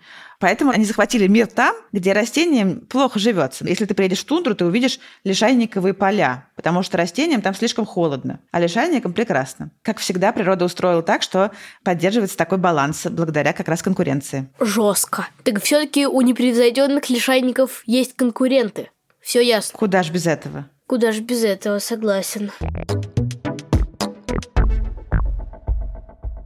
Поэтому 0.45 0.73
они 0.73 0.85
захватили 0.85 1.27
мир 1.27 1.47
там, 1.47 1.75
где 1.91 2.13
растениям 2.13 2.81
плохо 2.81 3.19
живется. 3.19 3.67
Если 3.67 3.87
ты 3.87 3.95
приедешь 3.95 4.21
в 4.21 4.27
тундру, 4.27 4.55
ты 4.55 4.67
увидишь 4.67 5.01
лишайниковые 5.25 5.95
поля, 5.95 6.49
потому 6.55 6.83
что 6.83 6.99
растениям 6.99 7.41
там 7.41 7.55
слишком 7.55 7.87
холодно, 7.87 8.41
а 8.51 8.61
лишайникам 8.61 9.15
прекрасно. 9.15 9.71
Как 9.81 9.97
всегда, 9.97 10.33
природа 10.33 10.67
устроила 10.67 11.03
так, 11.03 11.23
что 11.23 11.51
поддерживается 11.83 12.37
такой 12.37 12.59
баланс 12.59 13.07
благодаря 13.07 13.55
как 13.55 13.69
раз 13.69 13.83
конкуренции. 13.83 14.51
Жестко. 14.61 15.29
Так 15.45 15.63
все-таки 15.63 16.07
у 16.07 16.21
непревзойденных 16.21 17.09
лишайников 17.09 17.83
есть 17.87 18.15
конкуренты. 18.15 18.91
Все 19.23 19.41
ясно. 19.41 19.79
Куда 19.79 20.03
ж 20.03 20.11
без 20.11 20.27
этого? 20.27 20.67
Куда 20.87 21.13
ж 21.13 21.21
без 21.21 21.43
этого, 21.43 21.79
согласен. 21.79 22.51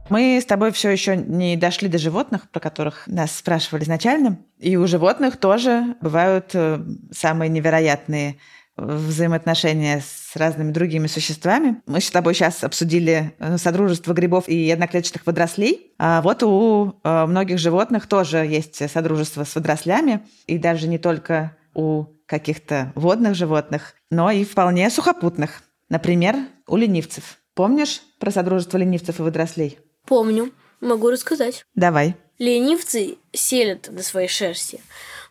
Мы 0.09 0.39
с 0.41 0.45
тобой 0.45 0.71
все 0.71 0.89
еще 0.89 1.15
не 1.15 1.55
дошли 1.55 1.87
до 1.87 1.97
животных, 1.97 2.49
про 2.49 2.59
которых 2.59 3.07
нас 3.07 3.35
спрашивали 3.35 3.83
изначально. 3.83 4.39
И 4.57 4.75
у 4.75 4.87
животных 4.87 5.37
тоже 5.37 5.95
бывают 6.01 6.51
э, 6.53 6.83
самые 7.11 7.49
невероятные 7.49 8.37
взаимоотношения 8.75 10.01
с 10.01 10.35
разными 10.35 10.71
другими 10.71 11.07
существами. 11.07 11.81
Мы 11.85 12.01
с 12.01 12.09
тобой 12.09 12.33
сейчас 12.33 12.63
обсудили 12.63 13.33
э, 13.39 13.57
содружество 13.57 14.13
грибов 14.13 14.47
и 14.47 14.69
одноклеточных 14.71 15.25
водорослей. 15.25 15.93
А 15.99 16.21
вот 16.21 16.43
у 16.43 16.99
э, 17.03 17.25
многих 17.25 17.59
животных 17.59 18.07
тоже 18.07 18.37
есть 18.37 18.89
содружество 18.89 19.43
с 19.43 19.53
водорослями, 19.55 20.21
и 20.47 20.57
даже 20.57 20.87
не 20.87 20.97
только 20.97 21.55
у 21.73 22.05
каких-то 22.25 22.91
водных 22.95 23.35
животных, 23.35 23.95
но 24.09 24.31
и 24.31 24.43
вполне 24.43 24.89
сухопутных. 24.89 25.61
Например, 25.89 26.35
у 26.67 26.77
ленивцев. 26.77 27.37
Помнишь 27.55 28.01
про 28.19 28.31
содружество 28.31 28.77
ленивцев 28.77 29.19
и 29.19 29.23
водорослей? 29.23 29.79
Помню. 30.09 30.51
Могу 30.81 31.11
рассказать. 31.11 31.65
Давай. 31.75 32.15
Ленивцы 32.39 33.17
селят 33.31 33.89
на 33.91 34.01
своей 34.01 34.27
шерсти 34.27 34.81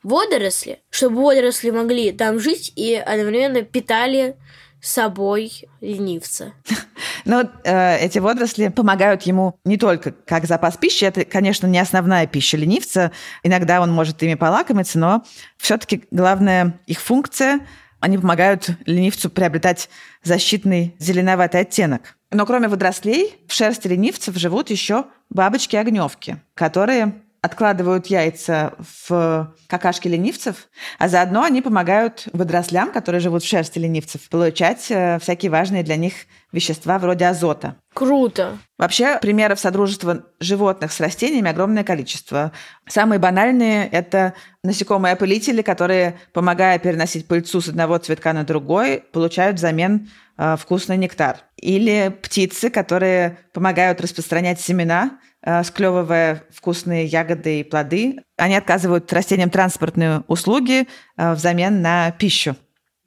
водоросли, 0.05 0.79
чтобы 0.91 1.21
водоросли 1.23 1.71
могли 1.71 2.13
там 2.13 2.39
жить 2.39 2.73
и 2.77 2.95
одновременно 2.95 3.63
питали 3.63 4.37
собой 4.81 5.51
ленивца. 5.81 6.53
Но 7.25 7.51
э, 7.65 7.99
эти 7.99 8.21
водоросли 8.21 8.69
помогают 8.69 9.23
ему 9.23 9.59
не 9.65 9.77
только 9.77 10.13
как 10.13 10.47
запас 10.47 10.77
пищи, 10.77 11.05
это, 11.05 11.25
конечно, 11.25 11.67
не 11.67 11.81
основная 11.81 12.29
пища 12.29 12.57
ленивца, 12.57 13.11
иногда 13.43 13.81
он 13.81 13.91
может 13.91 14.23
ими 14.23 14.35
полакомиться, 14.35 15.01
но 15.01 15.25
все-таки 15.57 16.05
главная 16.13 16.81
их 16.87 17.01
функция 17.01 17.67
они 18.01 18.17
помогают 18.17 18.71
ленивцу 18.87 19.29
приобретать 19.29 19.91
защитный 20.23 20.95
зеленоватый 21.01 21.63
оттенок. 21.63 22.18
Но 22.31 22.45
кроме 22.45 22.69
водорослей, 22.69 23.37
в 23.47 23.53
шерсти 23.53 23.89
ленивцев 23.89 24.37
живут 24.37 24.71
еще 24.71 25.07
бабочки-огневки, 25.31 26.37
которые 26.55 27.15
откладывают 27.41 28.09
яйца 28.09 28.75
в 29.01 29.55
какашки 29.69 30.09
ленивцев, 30.09 30.69
а 30.99 31.09
заодно 31.09 31.45
они 31.45 31.63
помогают 31.63 32.27
водорослям, 32.33 32.93
которые 32.93 33.21
живут 33.21 33.45
в 33.45 33.49
шерсти 33.49 33.79
ленивцев, 33.79 34.29
получать 34.29 34.91
э, 34.91 35.19
всякие 35.21 35.51
важные 35.51 35.85
для 35.85 35.97
них 35.97 36.15
вещества 36.51 36.99
вроде 36.99 37.27
азота. 37.27 37.77
Круто. 37.95 38.59
Вообще, 38.77 39.19
примеров 39.21 39.61
содружества 39.61 40.25
животных 40.41 40.93
с 40.93 41.01
растениями 41.01 41.51
огромное 41.51 41.85
количество. 41.85 42.53
Самые 42.89 43.19
банальные– 43.19 43.89
это 43.93 44.35
насекомые-опылители, 44.65 45.63
которые, 45.63 46.19
помогая 46.33 46.79
переносить 46.79 47.29
пыльцу 47.29 47.61
с 47.61 47.69
одного 47.69 47.99
цветка 47.99 48.33
на 48.33 48.45
другой, 48.45 49.05
получают 49.13 49.59
взамен 49.59 50.11
э, 50.37 50.57
вкусный 50.59 50.97
нектар. 50.97 51.48
Или 51.61 52.17
птицы, 52.23 52.71
которые 52.71 53.39
помогают 53.53 54.01
распространять 54.01 54.61
семена, 54.61 55.19
э, 55.43 55.63
склевывая 55.65 56.45
вкусные 56.51 57.05
ягоды 57.07 57.61
и 57.61 57.65
плоды. 57.65 58.21
Они 58.37 58.55
отказывают 58.55 59.13
растениям 59.13 59.51
транспортные 59.51 60.23
услуги 60.29 60.87
э, 61.17 61.33
взамен 61.35 61.83
на 61.83 62.13
пищу. 62.13 62.57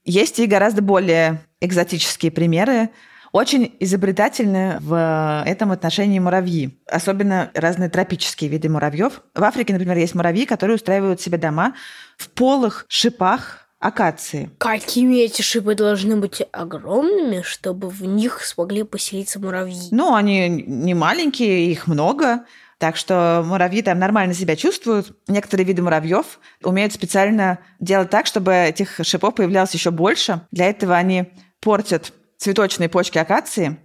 Есть 0.03 0.39
и 0.39 0.47
гораздо 0.47 0.81
более 0.81 1.41
экзотические 1.61 2.31
примеры. 2.31 2.89
Очень 3.31 3.73
изобретательны 3.79 4.77
в 4.81 5.43
этом 5.45 5.71
отношении 5.71 6.19
муравьи, 6.19 6.77
особенно 6.85 7.49
разные 7.53 7.89
тропические 7.89 8.49
виды 8.49 8.67
муравьев. 8.67 9.21
В 9.33 9.43
Африке, 9.43 9.71
например, 9.71 9.97
есть 9.97 10.15
муравьи, 10.15 10.45
которые 10.45 10.75
устраивают 10.75 11.21
себе 11.21 11.37
дома 11.37 11.73
в 12.17 12.29
полых 12.29 12.85
шипах 12.89 13.60
акации. 13.81 14.51
Какими 14.59 15.15
эти 15.17 15.41
шипы 15.41 15.75
должны 15.75 16.15
быть 16.15 16.43
огромными, 16.51 17.41
чтобы 17.41 17.89
в 17.89 18.03
них 18.03 18.45
смогли 18.45 18.83
поселиться 18.83 19.39
муравьи? 19.39 19.89
Ну, 19.91 20.13
они 20.13 20.47
не 20.47 20.93
маленькие, 20.93 21.65
их 21.71 21.87
много. 21.87 22.45
Так 22.77 22.95
что 22.95 23.43
муравьи 23.45 23.81
там 23.81 23.99
нормально 23.99 24.33
себя 24.33 24.55
чувствуют. 24.55 25.17
Некоторые 25.27 25.65
виды 25.65 25.81
муравьев 25.81 26.39
умеют 26.63 26.93
специально 26.93 27.59
делать 27.79 28.09
так, 28.09 28.27
чтобы 28.27 28.53
этих 28.53 28.99
шипов 29.03 29.35
появлялось 29.35 29.73
еще 29.73 29.91
больше. 29.91 30.41
Для 30.51 30.67
этого 30.67 30.95
они 30.95 31.25
портят 31.59 32.13
цветочные 32.37 32.89
почки 32.89 33.17
акации, 33.19 33.77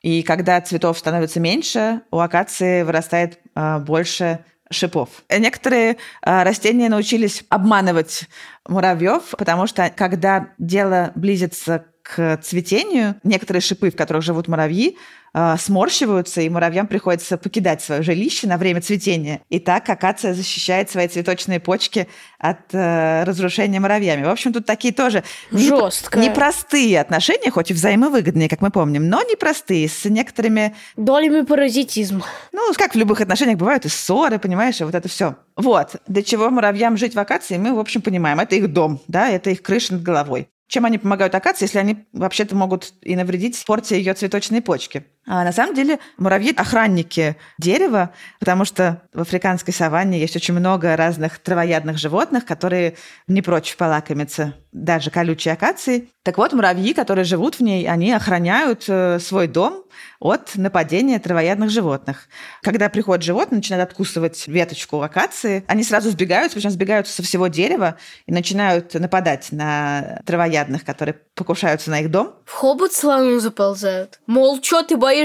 И 0.00 0.22
когда 0.22 0.60
цветов 0.60 0.98
становится 0.98 1.40
меньше, 1.40 2.02
у 2.10 2.20
акации 2.20 2.82
вырастает 2.84 3.38
а, 3.54 3.80
больше 3.80 4.44
шипов. 4.70 5.08
Некоторые 5.30 5.96
а, 6.22 6.44
растения 6.44 6.88
научились 6.88 7.44
обманывать 7.48 8.28
муравьев, 8.66 9.34
потому 9.36 9.66
что 9.66 9.90
когда 9.94 10.50
дело 10.58 11.12
близится 11.14 11.86
к 12.02 12.38
цветению, 12.42 13.16
некоторые 13.22 13.60
шипы, 13.60 13.90
в 13.90 13.96
которых 13.96 14.22
живут 14.22 14.48
муравьи, 14.48 14.96
э, 15.34 15.56
сморщиваются, 15.58 16.40
и 16.40 16.48
муравьям 16.48 16.86
приходится 16.86 17.36
покидать 17.36 17.82
свое 17.82 18.02
жилище 18.02 18.46
на 18.46 18.56
время 18.56 18.80
цветения. 18.80 19.40
И 19.48 19.58
так 19.58 19.88
акация 19.88 20.34
защищает 20.34 20.90
свои 20.90 21.08
цветочные 21.08 21.60
почки 21.60 22.08
от 22.38 22.72
э, 22.72 23.24
разрушения 23.24 23.80
муравьями. 23.80 24.24
В 24.24 24.30
общем, 24.30 24.52
тут 24.52 24.66
такие 24.66 24.92
тоже 24.92 25.24
Жестко. 25.50 26.18
непростые 26.18 27.00
отношения, 27.00 27.50
хоть 27.50 27.70
и 27.70 27.74
взаимовыгодные, 27.74 28.48
как 28.48 28.60
мы 28.60 28.70
помним, 28.70 29.08
но 29.08 29.22
непростые, 29.22 29.88
с 29.88 30.04
некоторыми 30.04 30.74
Долями 30.96 31.42
паразитизма. 31.42 32.24
ну, 32.52 32.72
как 32.74 32.94
в 32.94 32.98
любых 32.98 33.20
отношениях 33.20 33.58
бывают 33.58 33.84
и 33.84 33.88
ссоры, 33.88 34.38
понимаешь, 34.38 34.80
и 34.80 34.84
вот 34.84 34.94
это 34.94 35.08
все. 35.08 35.36
Вот, 35.56 35.96
для 36.06 36.22
чего 36.22 36.50
муравьям 36.50 36.96
жить 36.96 37.14
в 37.14 37.18
акации, 37.18 37.58
мы, 37.58 37.74
в 37.74 37.78
общем, 37.80 38.00
понимаем. 38.02 38.40
Это 38.40 38.54
их 38.56 38.72
дом, 38.72 39.00
да, 39.08 39.28
это 39.28 39.50
их 39.50 39.62
крыша 39.62 39.94
над 39.94 40.02
головой. 40.02 40.48
Чем 40.68 40.84
они 40.84 40.98
помогают 40.98 41.34
акации, 41.34 41.64
если 41.64 41.78
они 41.78 42.04
вообще-то 42.12 42.54
могут 42.54 42.92
и 43.00 43.16
навредить, 43.16 43.62
портя 43.66 43.96
ее 43.96 44.12
цветочные 44.12 44.60
почки? 44.60 45.04
А 45.30 45.44
на 45.44 45.52
самом 45.52 45.74
деле 45.74 45.98
муравьи– 46.16 46.54
охранники 46.56 47.36
дерева, 47.58 48.14
потому 48.40 48.64
что 48.64 49.02
в 49.12 49.20
африканской 49.20 49.74
саванне 49.74 50.18
есть 50.18 50.34
очень 50.34 50.54
много 50.54 50.96
разных 50.96 51.38
травоядных 51.38 51.98
животных, 51.98 52.46
которые 52.46 52.96
не 53.26 53.42
прочь 53.42 53.76
полакомиться 53.76 54.54
даже 54.72 55.10
колючей 55.10 55.50
акацией. 55.50 56.10
Так 56.22 56.38
вот, 56.38 56.52
муравьи, 56.52 56.94
которые 56.94 57.24
живут 57.24 57.56
в 57.56 57.60
ней, 57.60 57.88
они 57.88 58.12
охраняют 58.12 58.84
э, 58.88 59.18
свой 59.18 59.48
дом 59.48 59.84
от 60.20 60.56
нападения 60.56 61.18
травоядных 61.18 61.70
животных. 61.70 62.28
Когда 62.62 62.88
приходит 62.88 63.24
животное, 63.24 63.58
начинает 63.58 63.88
откусывать 63.88 64.46
веточку 64.46 65.00
акации, 65.02 65.64
они 65.68 65.84
сразу 65.84 66.10
сбегаются, 66.10 66.56
причем 66.56 66.70
сбегаются 66.70 67.14
со 67.14 67.22
всего 67.22 67.46
дерева 67.46 67.96
и 68.26 68.32
начинают 68.32 68.94
нападать 68.94 69.48
на 69.52 70.20
травоядных, 70.26 70.84
которые 70.84 71.14
покушаются 71.34 71.90
на 71.90 72.00
их 72.00 72.10
дом. 72.10 72.34
В 72.44 72.52
хобот 72.52 72.92
слону 72.92 73.38
заползают. 73.40 74.20
Мол, 74.26 74.62
что 74.62 74.82
ты 74.82 74.96
боишься 74.96 75.17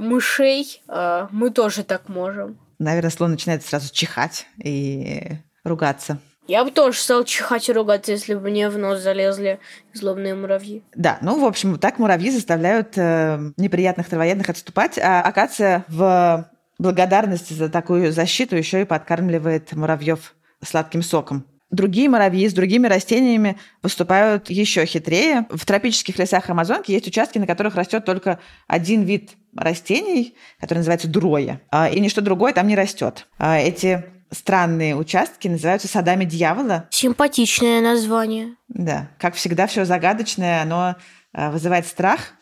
мышей? 0.00 0.82
А, 0.88 1.28
мы 1.30 1.50
тоже 1.50 1.84
так 1.84 2.08
можем. 2.08 2.58
Наверное, 2.78 3.10
слон 3.10 3.32
начинает 3.32 3.64
сразу 3.64 3.92
чихать 3.92 4.46
и 4.62 5.32
ругаться. 5.64 6.18
Я 6.50 6.64
бы 6.64 6.72
тоже 6.72 6.98
стал 6.98 7.22
чихать 7.22 7.68
и 7.68 7.72
ругаться, 7.72 8.10
если 8.10 8.34
бы 8.34 8.50
мне 8.50 8.68
в 8.68 8.76
нос 8.76 9.00
залезли 9.00 9.60
злобные 9.92 10.34
муравьи. 10.34 10.82
Да, 10.96 11.18
ну, 11.22 11.38
в 11.38 11.44
общем, 11.44 11.78
так 11.78 11.98
муравьи 12.00 12.30
заставляют 12.30 12.94
э, 12.96 13.38
неприятных 13.56 14.08
травоядных 14.08 14.48
отступать, 14.48 14.98
а 14.98 15.20
акация 15.22 15.84
в 15.86 16.50
благодарность 16.80 17.56
за 17.56 17.68
такую 17.68 18.10
защиту 18.10 18.56
еще 18.56 18.80
и 18.80 18.84
подкармливает 18.84 19.72
муравьев 19.74 20.34
сладким 20.60 21.02
соком. 21.02 21.46
Другие 21.70 22.08
муравьи 22.08 22.48
с 22.48 22.52
другими 22.52 22.86
растениями 22.88 23.56
выступают 23.82 24.50
еще 24.50 24.84
хитрее. 24.86 25.46
В 25.50 25.64
тропических 25.64 26.18
лесах 26.18 26.50
Амазонки 26.50 26.90
есть 26.90 27.06
участки, 27.06 27.38
на 27.38 27.46
которых 27.46 27.76
растет 27.76 28.04
только 28.04 28.40
один 28.66 29.02
вид 29.02 29.30
растений, 29.56 30.34
который 30.58 30.78
называется 30.78 31.08
дуроя, 31.08 31.60
а, 31.70 31.88
и 31.88 32.00
ничто 32.00 32.20
другое 32.20 32.52
там 32.52 32.66
не 32.66 32.74
растет. 32.74 33.28
А 33.38 33.58
Эти 33.58 34.04
странные 34.30 34.96
участки 34.96 35.48
называются 35.48 35.88
садами 35.88 36.24
дьявола. 36.24 36.86
Симпатичное 36.90 37.80
название. 37.80 38.54
Да, 38.68 39.10
как 39.18 39.34
всегда, 39.34 39.66
все 39.66 39.84
загадочное, 39.84 40.62
оно 40.62 40.96
э, 41.32 41.50
вызывает 41.50 41.86
страх. 41.86 42.32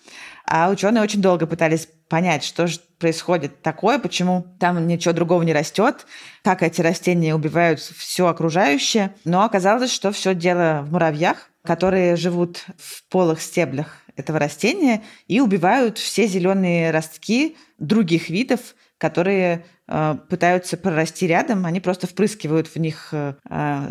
А 0.51 0.71
ученые 0.71 1.03
очень 1.03 1.21
долго 1.21 1.47
пытались 1.47 1.89
понять, 2.09 2.43
что 2.43 2.67
же 2.67 2.81
происходит 2.99 3.61
такое, 3.61 3.99
почему 3.99 4.47
там 4.59 4.87
ничего 4.87 5.13
другого 5.13 5.43
не 5.43 5.53
растет, 5.53 6.07
как 6.43 6.63
эти 6.63 6.81
растения 6.81 7.35
убивают 7.35 7.81
все 7.81 8.27
окружающее. 8.27 9.15
Но 9.25 9.43
оказалось, 9.43 9.93
что 9.93 10.11
все 10.11 10.35
дело 10.35 10.85
в 10.87 10.93
муравьях, 10.93 11.51
которые 11.65 12.17
живут 12.17 12.65
в 12.79 13.07
полых 13.11 13.43
стеблях 13.43 13.99
этого 14.17 14.39
растения 14.39 15.03
и 15.27 15.41
убивают 15.41 15.99
все 15.99 16.27
зеленые 16.27 16.93
ростки 16.93 17.57
других 17.79 18.31
видов, 18.31 18.75
которые 18.97 19.67
э, 19.87 20.17
пытаются 20.31 20.79
прорасти 20.79 21.27
рядом, 21.27 21.67
они 21.67 21.81
просто 21.81 22.07
впрыскивают 22.07 22.69
в 22.69 22.77
них 22.77 23.11
э, 23.13 23.35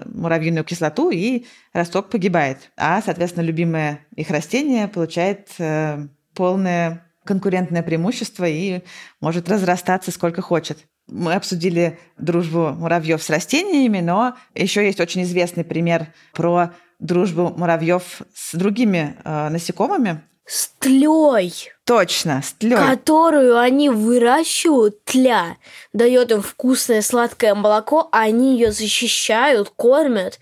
муравьиную 0.05 0.65
кислоту, 0.65 1.11
и 1.11 1.45
росток 1.71 2.09
погибает. 2.09 2.71
А, 2.75 3.01
соответственно, 3.03 3.43
любимое 3.43 3.99
их 4.15 4.31
растение 4.31 4.87
получает 4.87 5.49
э, 5.59 6.07
полное 6.37 7.03
конкурентное 7.25 7.83
преимущество 7.83 8.45
и 8.45 8.81
может 9.19 9.49
разрастаться 9.49 10.11
сколько 10.11 10.41
хочет. 10.41 10.77
Мы 11.07 11.33
обсудили 11.33 11.99
дружбу 12.17 12.69
муравьев 12.69 13.21
с 13.21 13.29
растениями, 13.29 13.99
но 13.99 14.35
еще 14.53 14.85
есть 14.85 14.99
очень 14.99 15.23
известный 15.23 15.63
пример 15.65 16.07
про 16.33 16.71
дружбу 16.99 17.53
муравьев 17.57 18.21
с 18.33 18.55
другими 18.55 19.17
э, 19.23 19.49
насекомыми. 19.49 20.21
С 20.45 20.69
тлей, 20.79 21.71
Точно, 21.85 22.41
с 22.41 22.53
тлей. 22.53 22.77
которую 22.77 23.57
они 23.57 23.89
выращивают, 23.89 25.03
тля, 25.03 25.57
дает 25.91 26.31
им 26.31 26.41
вкусное 26.41 27.01
сладкое 27.01 27.53
молоко, 27.53 28.07
а 28.13 28.21
они 28.21 28.53
ее 28.53 28.71
защищают, 28.71 29.69
кормят 29.75 30.39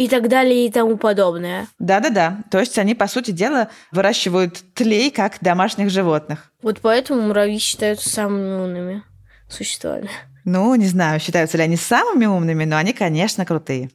и 0.00 0.08
так 0.08 0.28
далее 0.28 0.64
и 0.66 0.70
тому 0.70 0.96
подобное. 0.96 1.68
Да-да-да. 1.78 2.38
То 2.50 2.58
есть 2.58 2.78
они, 2.78 2.94
по 2.94 3.06
сути 3.06 3.32
дела, 3.32 3.68
выращивают 3.92 4.62
тлей, 4.72 5.10
как 5.10 5.36
домашних 5.42 5.90
животных. 5.90 6.50
Вот 6.62 6.80
поэтому 6.80 7.20
муравьи 7.20 7.58
считаются 7.58 8.08
самыми 8.08 8.62
умными 8.62 9.02
существами. 9.50 10.08
Ну, 10.46 10.74
не 10.74 10.86
знаю, 10.86 11.20
считаются 11.20 11.58
ли 11.58 11.64
они 11.64 11.76
самыми 11.76 12.24
умными, 12.24 12.64
но 12.64 12.78
они, 12.78 12.94
конечно, 12.94 13.44
крутые. 13.44 13.90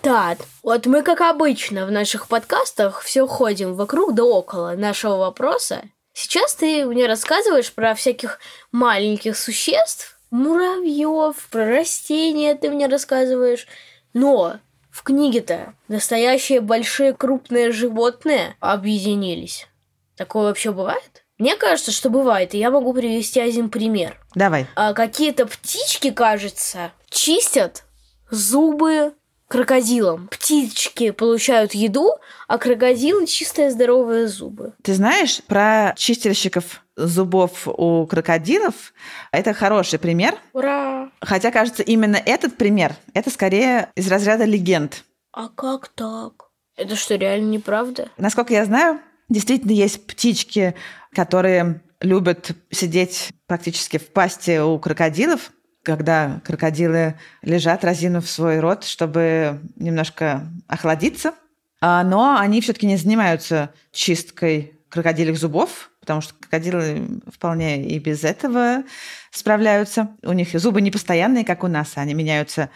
Так, 0.00 0.38
вот 0.62 0.86
мы, 0.86 1.02
как 1.02 1.20
обычно, 1.20 1.84
в 1.84 1.90
наших 1.90 2.28
подкастах 2.28 3.02
все 3.02 3.26
ходим 3.26 3.74
вокруг 3.74 4.14
да 4.14 4.24
около 4.24 4.72
нашего 4.72 5.16
вопроса. 5.16 5.82
Сейчас 6.14 6.54
ты 6.54 6.86
мне 6.86 7.06
рассказываешь 7.06 7.70
про 7.74 7.94
всяких 7.94 8.38
маленьких 8.72 9.36
существ, 9.36 10.17
муравьев, 10.30 11.48
про 11.50 11.66
растения 11.66 12.54
ты 12.54 12.70
мне 12.70 12.86
рассказываешь. 12.86 13.66
Но 14.14 14.58
в 14.90 15.02
книге-то 15.02 15.74
настоящие 15.88 16.60
большие 16.60 17.14
крупные 17.14 17.72
животные 17.72 18.56
объединились. 18.60 19.68
Такое 20.16 20.44
вообще 20.44 20.72
бывает? 20.72 21.24
Мне 21.38 21.54
кажется, 21.54 21.92
что 21.92 22.10
бывает, 22.10 22.52
и 22.54 22.58
я 22.58 22.70
могу 22.70 22.92
привести 22.92 23.38
один 23.38 23.70
пример. 23.70 24.20
Давай. 24.34 24.66
А 24.74 24.92
какие-то 24.92 25.46
птички, 25.46 26.10
кажется, 26.10 26.90
чистят 27.08 27.84
зубы 28.28 29.14
крокодилам. 29.48 30.28
Птички 30.28 31.10
получают 31.10 31.74
еду, 31.74 32.16
а 32.46 32.58
крокодилы 32.58 33.26
чистые 33.26 33.70
здоровые 33.70 34.28
зубы. 34.28 34.74
Ты 34.82 34.94
знаешь 34.94 35.42
про 35.46 35.94
чистильщиков 35.96 36.82
зубов 36.96 37.66
у 37.66 38.06
крокодилов? 38.06 38.92
Это 39.32 39.54
хороший 39.54 39.98
пример. 39.98 40.36
Ура! 40.52 41.10
Хотя, 41.20 41.50
кажется, 41.50 41.82
именно 41.82 42.16
этот 42.16 42.56
пример, 42.56 42.94
это 43.14 43.30
скорее 43.30 43.90
из 43.96 44.08
разряда 44.08 44.44
легенд. 44.44 45.04
А 45.32 45.48
как 45.48 45.88
так? 45.88 46.48
Это 46.76 46.94
что, 46.94 47.16
реально 47.16 47.50
неправда? 47.50 48.08
Насколько 48.18 48.54
я 48.54 48.64
знаю, 48.64 49.00
действительно 49.28 49.72
есть 49.72 50.06
птички, 50.06 50.74
которые 51.12 51.80
любят 52.00 52.52
сидеть 52.70 53.30
практически 53.46 53.98
в 53.98 54.08
пасти 54.12 54.60
у 54.60 54.78
крокодилов, 54.78 55.50
когда 55.82 56.40
крокодилы 56.44 57.14
лежат, 57.42 57.84
разинув 57.84 58.28
свой 58.28 58.60
рот, 58.60 58.84
чтобы 58.84 59.60
немножко 59.76 60.46
охладиться. 60.66 61.34
А, 61.80 62.02
Но 62.04 62.36
они 62.38 62.60
все-таки 62.60 62.86
не 62.86 62.96
занимаются 62.96 63.72
чисткой 63.92 64.74
крокодилих 64.88 65.38
зубов, 65.38 65.90
потому 66.00 66.20
что 66.20 66.34
крокодилы 66.34 67.20
вполне 67.32 67.86
и 67.86 67.98
без 67.98 68.24
этого 68.24 68.82
справляются. 69.30 70.08
У 70.22 70.32
них 70.32 70.48
зубы 70.58 70.80
не 70.80 70.90
постоянные, 70.90 71.44
как 71.44 71.62
у 71.64 71.68
нас, 71.68 71.92
они 71.96 72.14
меняются 72.14 72.70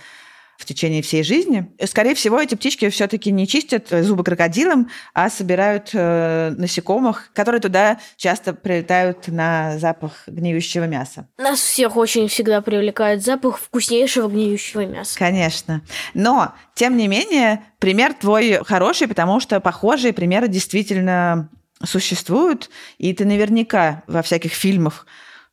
в 0.59 0.65
течение 0.65 1.03
всей 1.03 1.23
жизни. 1.23 1.73
И, 1.79 1.87
Скорее 1.87 2.15
всего, 2.15 2.41
эти 2.41 2.55
птички 2.55 2.89
все-таки 2.89 3.33
не 3.33 3.47
чистят 3.47 3.93
э, 3.93 4.03
зубы 4.03 4.25
крокодилам, 4.25 4.91
а 5.13 5.29
собирают 5.29 5.91
э, 5.93 6.55
насекомых, 6.57 7.31
которые 7.35 7.61
туда 7.61 7.99
часто 8.17 8.53
прилетают 8.53 9.29
на 9.29 9.79
запах 9.79 10.25
гниющего 10.27 10.85
мяса. 10.85 11.29
Нас 11.39 11.61
всех 11.61 11.97
очень 11.97 12.29
всегда 12.29 12.61
привлекает 12.61 13.25
запах 13.25 13.59
вкуснейшего 13.59 14.29
гниющего 14.29 14.87
мяса. 14.87 15.19
Конечно. 15.19 15.83
Но, 16.15 16.53
тем 16.75 16.97
не 16.97 17.09
менее, 17.09 17.63
пример 17.79 18.15
твой 18.15 18.63
хороший, 18.65 19.09
потому 19.09 19.41
что 19.41 19.61
похожие 19.61 20.13
примеры 20.13 20.49
действительно 20.49 21.49
существуют. 21.85 22.71
И 22.99 23.13
ты 23.13 23.25
наверняка 23.25 24.03
во 24.07 24.23
всяких 24.23 24.53
фильмах 24.53 25.07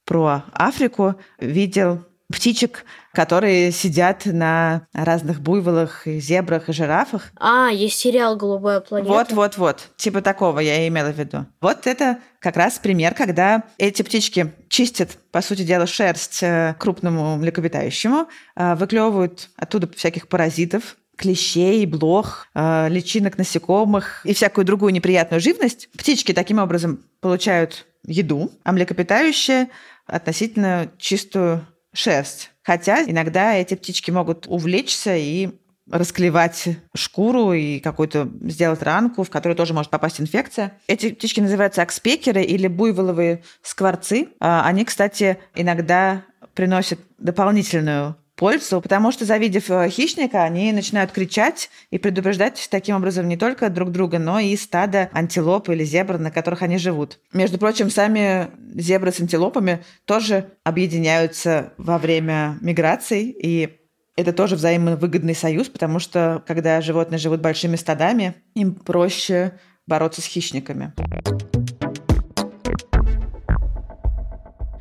про 0.06 0.44
Африку 0.54 1.16
видел 1.40 2.06
птичек, 2.32 2.86
которые 3.14 3.72
сидят 3.72 4.26
на 4.26 4.88
разных 4.94 5.42
буйволах, 5.42 6.08
и 6.08 6.20
зебрах 6.20 6.70
и 6.70 6.74
жирафах. 6.74 7.32
А, 7.40 7.70
есть 7.70 8.00
сериал 8.00 8.36
«Голубая 8.36 8.80
планета». 8.80 9.12
Вот, 9.12 9.32
вот, 9.32 9.58
вот. 9.58 9.90
Типа 9.98 10.22
такого 10.22 10.60
я 10.60 10.88
имела 10.88 11.12
в 11.12 11.18
виду. 11.18 11.46
Вот 11.62 11.88
это 11.88 12.20
как 12.40 12.56
раз 12.56 12.80
пример, 12.80 13.14
когда 13.14 13.64
эти 13.78 14.02
птички 14.02 14.54
чистят, 14.70 15.18
по 15.32 15.42
сути 15.42 15.64
дела, 15.64 15.88
шерсть 15.88 16.44
э, 16.44 16.76
крупному 16.80 17.38
млекопитающему, 17.38 18.28
э, 18.56 18.76
выклевывают 18.76 19.50
оттуда 19.58 19.90
всяких 19.96 20.28
паразитов, 20.28 20.96
клещей, 21.18 21.86
блох, 21.86 22.48
э, 22.56 22.88
личинок 22.90 23.38
насекомых 23.38 24.26
и 24.26 24.34
всякую 24.34 24.66
другую 24.66 24.94
неприятную 24.94 25.42
живность. 25.42 25.90
Птички 25.98 26.34
таким 26.34 26.60
образом 26.60 27.04
получают 27.20 27.86
еду, 28.06 28.52
а 28.64 28.72
млекопитающие 28.72 29.70
относительно 30.06 30.90
чистую 30.98 31.68
шерсть. 31.94 32.52
Хотя 32.64 33.04
иногда 33.04 33.56
эти 33.56 33.76
птички 33.76 34.12
могут 34.12 34.46
увлечься 34.48 35.16
и 35.16 35.50
расклевать 35.90 36.70
шкуру 36.96 37.54
и 37.54 37.80
какую-то 37.80 38.30
сделать 38.42 38.84
ранку, 38.84 39.24
в 39.24 39.30
которую 39.30 39.56
тоже 39.56 39.74
может 39.74 39.90
попасть 39.90 40.22
инфекция. 40.22 40.78
Эти 40.88 41.12
птички 41.12 41.40
называются 41.40 41.82
акспекеры 41.82 42.44
или 42.44 42.68
буйволовые 42.68 43.44
скворцы. 43.64 44.30
А 44.40 44.66
Они, 44.66 44.86
кстати, 44.86 45.40
иногда 45.56 46.24
приносят 46.54 47.00
дополнительную 47.18 48.16
пользу, 48.40 48.80
потому 48.82 49.12
что, 49.12 49.26
завидев 49.26 49.70
э, 49.70 49.90
хищника, 49.90 50.44
они 50.44 50.72
начинают 50.72 51.12
кричать 51.12 51.70
и 51.92 51.98
предупреждать 51.98 52.68
таким 52.72 52.96
образом 52.96 53.28
не 53.28 53.36
только 53.36 53.70
друг 53.70 53.92
друга, 53.92 54.18
но 54.18 54.40
и 54.40 54.56
стадо 54.56 55.10
антилоп 55.12 55.70
или 55.70 55.84
зебр, 55.84 56.18
на 56.18 56.32
которых 56.32 56.62
они 56.62 56.78
живут. 56.78 57.20
Между 57.34 57.58
прочим, 57.58 57.90
сами 57.90 58.48
зебры 58.74 59.12
с 59.12 59.20
антилопами 59.20 59.84
тоже 60.06 60.52
объединяются 60.64 61.74
во 61.78 61.98
время 61.98 62.58
миграций, 62.62 63.24
и 63.26 63.78
это 64.16 64.32
тоже 64.32 64.56
взаимовыгодный 64.56 65.36
союз, 65.36 65.68
потому 65.68 66.00
что 66.00 66.42
когда 66.48 66.82
животные 66.82 67.20
живут 67.20 67.42
большими 67.42 67.76
стадами, 67.76 68.36
им 68.56 68.74
проще 68.74 69.60
бороться 69.86 70.22
с 70.22 70.26
хищниками. 70.26 70.94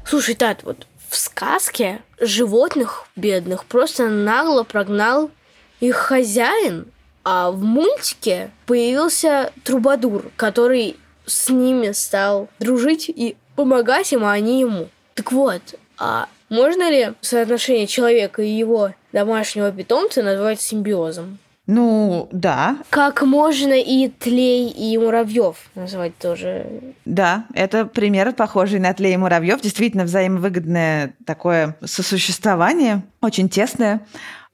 Слушай, 0.09 0.37
Тат, 0.37 0.63
вот 0.63 0.87
в 1.11 1.17
сказке 1.17 2.01
животных 2.19 3.05
бедных 3.15 3.67
просто 3.67 4.09
нагло 4.09 4.63
прогнал 4.63 5.31
их 5.81 5.97
хозяин, 5.97 6.87
а 7.25 7.51
в 7.51 7.63
мультике 7.63 8.51
появился 8.65 9.53
трубадур, 9.65 10.31
который 10.37 10.97
с 11.27 11.51
ними 11.51 11.93
стал 11.93 12.49
дружить 12.59 13.11
и 13.11 13.37
помогать 13.55 14.11
им, 14.15 14.25
а 14.25 14.33
они 14.33 14.61
ему. 14.61 14.89
Так 15.15 15.31
вот, 15.31 15.61
а 15.99 16.31
можно 16.49 16.91
ли 16.91 17.13
соотношение 17.21 17.87
человека 17.87 18.41
и 18.41 18.49
его 18.49 18.95
домашнего 19.13 19.71
питомца 19.71 20.23
назвать 20.23 20.63
симбиозом? 20.63 21.39
Ну, 21.69 22.31
да. 22.33 22.79
Как 22.89 23.21
можно 23.21 23.75
и 23.75 24.09
тлей, 24.09 24.71
и 24.71 24.97
муравьев 24.97 25.57
назвать 25.75 26.17
тоже? 26.17 26.67
Да, 27.05 27.45
это 27.53 27.85
пример, 27.85 28.33
похожий 28.33 28.81
на 28.81 28.95
тлей 28.95 29.13
и 29.13 29.17
муравьев. 29.19 29.61
Действительно 29.61 30.05
взаимовыгодное 30.05 31.15
такое 31.27 31.77
сосуществование, 31.85 33.03
очень 33.21 33.49
тесное 33.49 34.01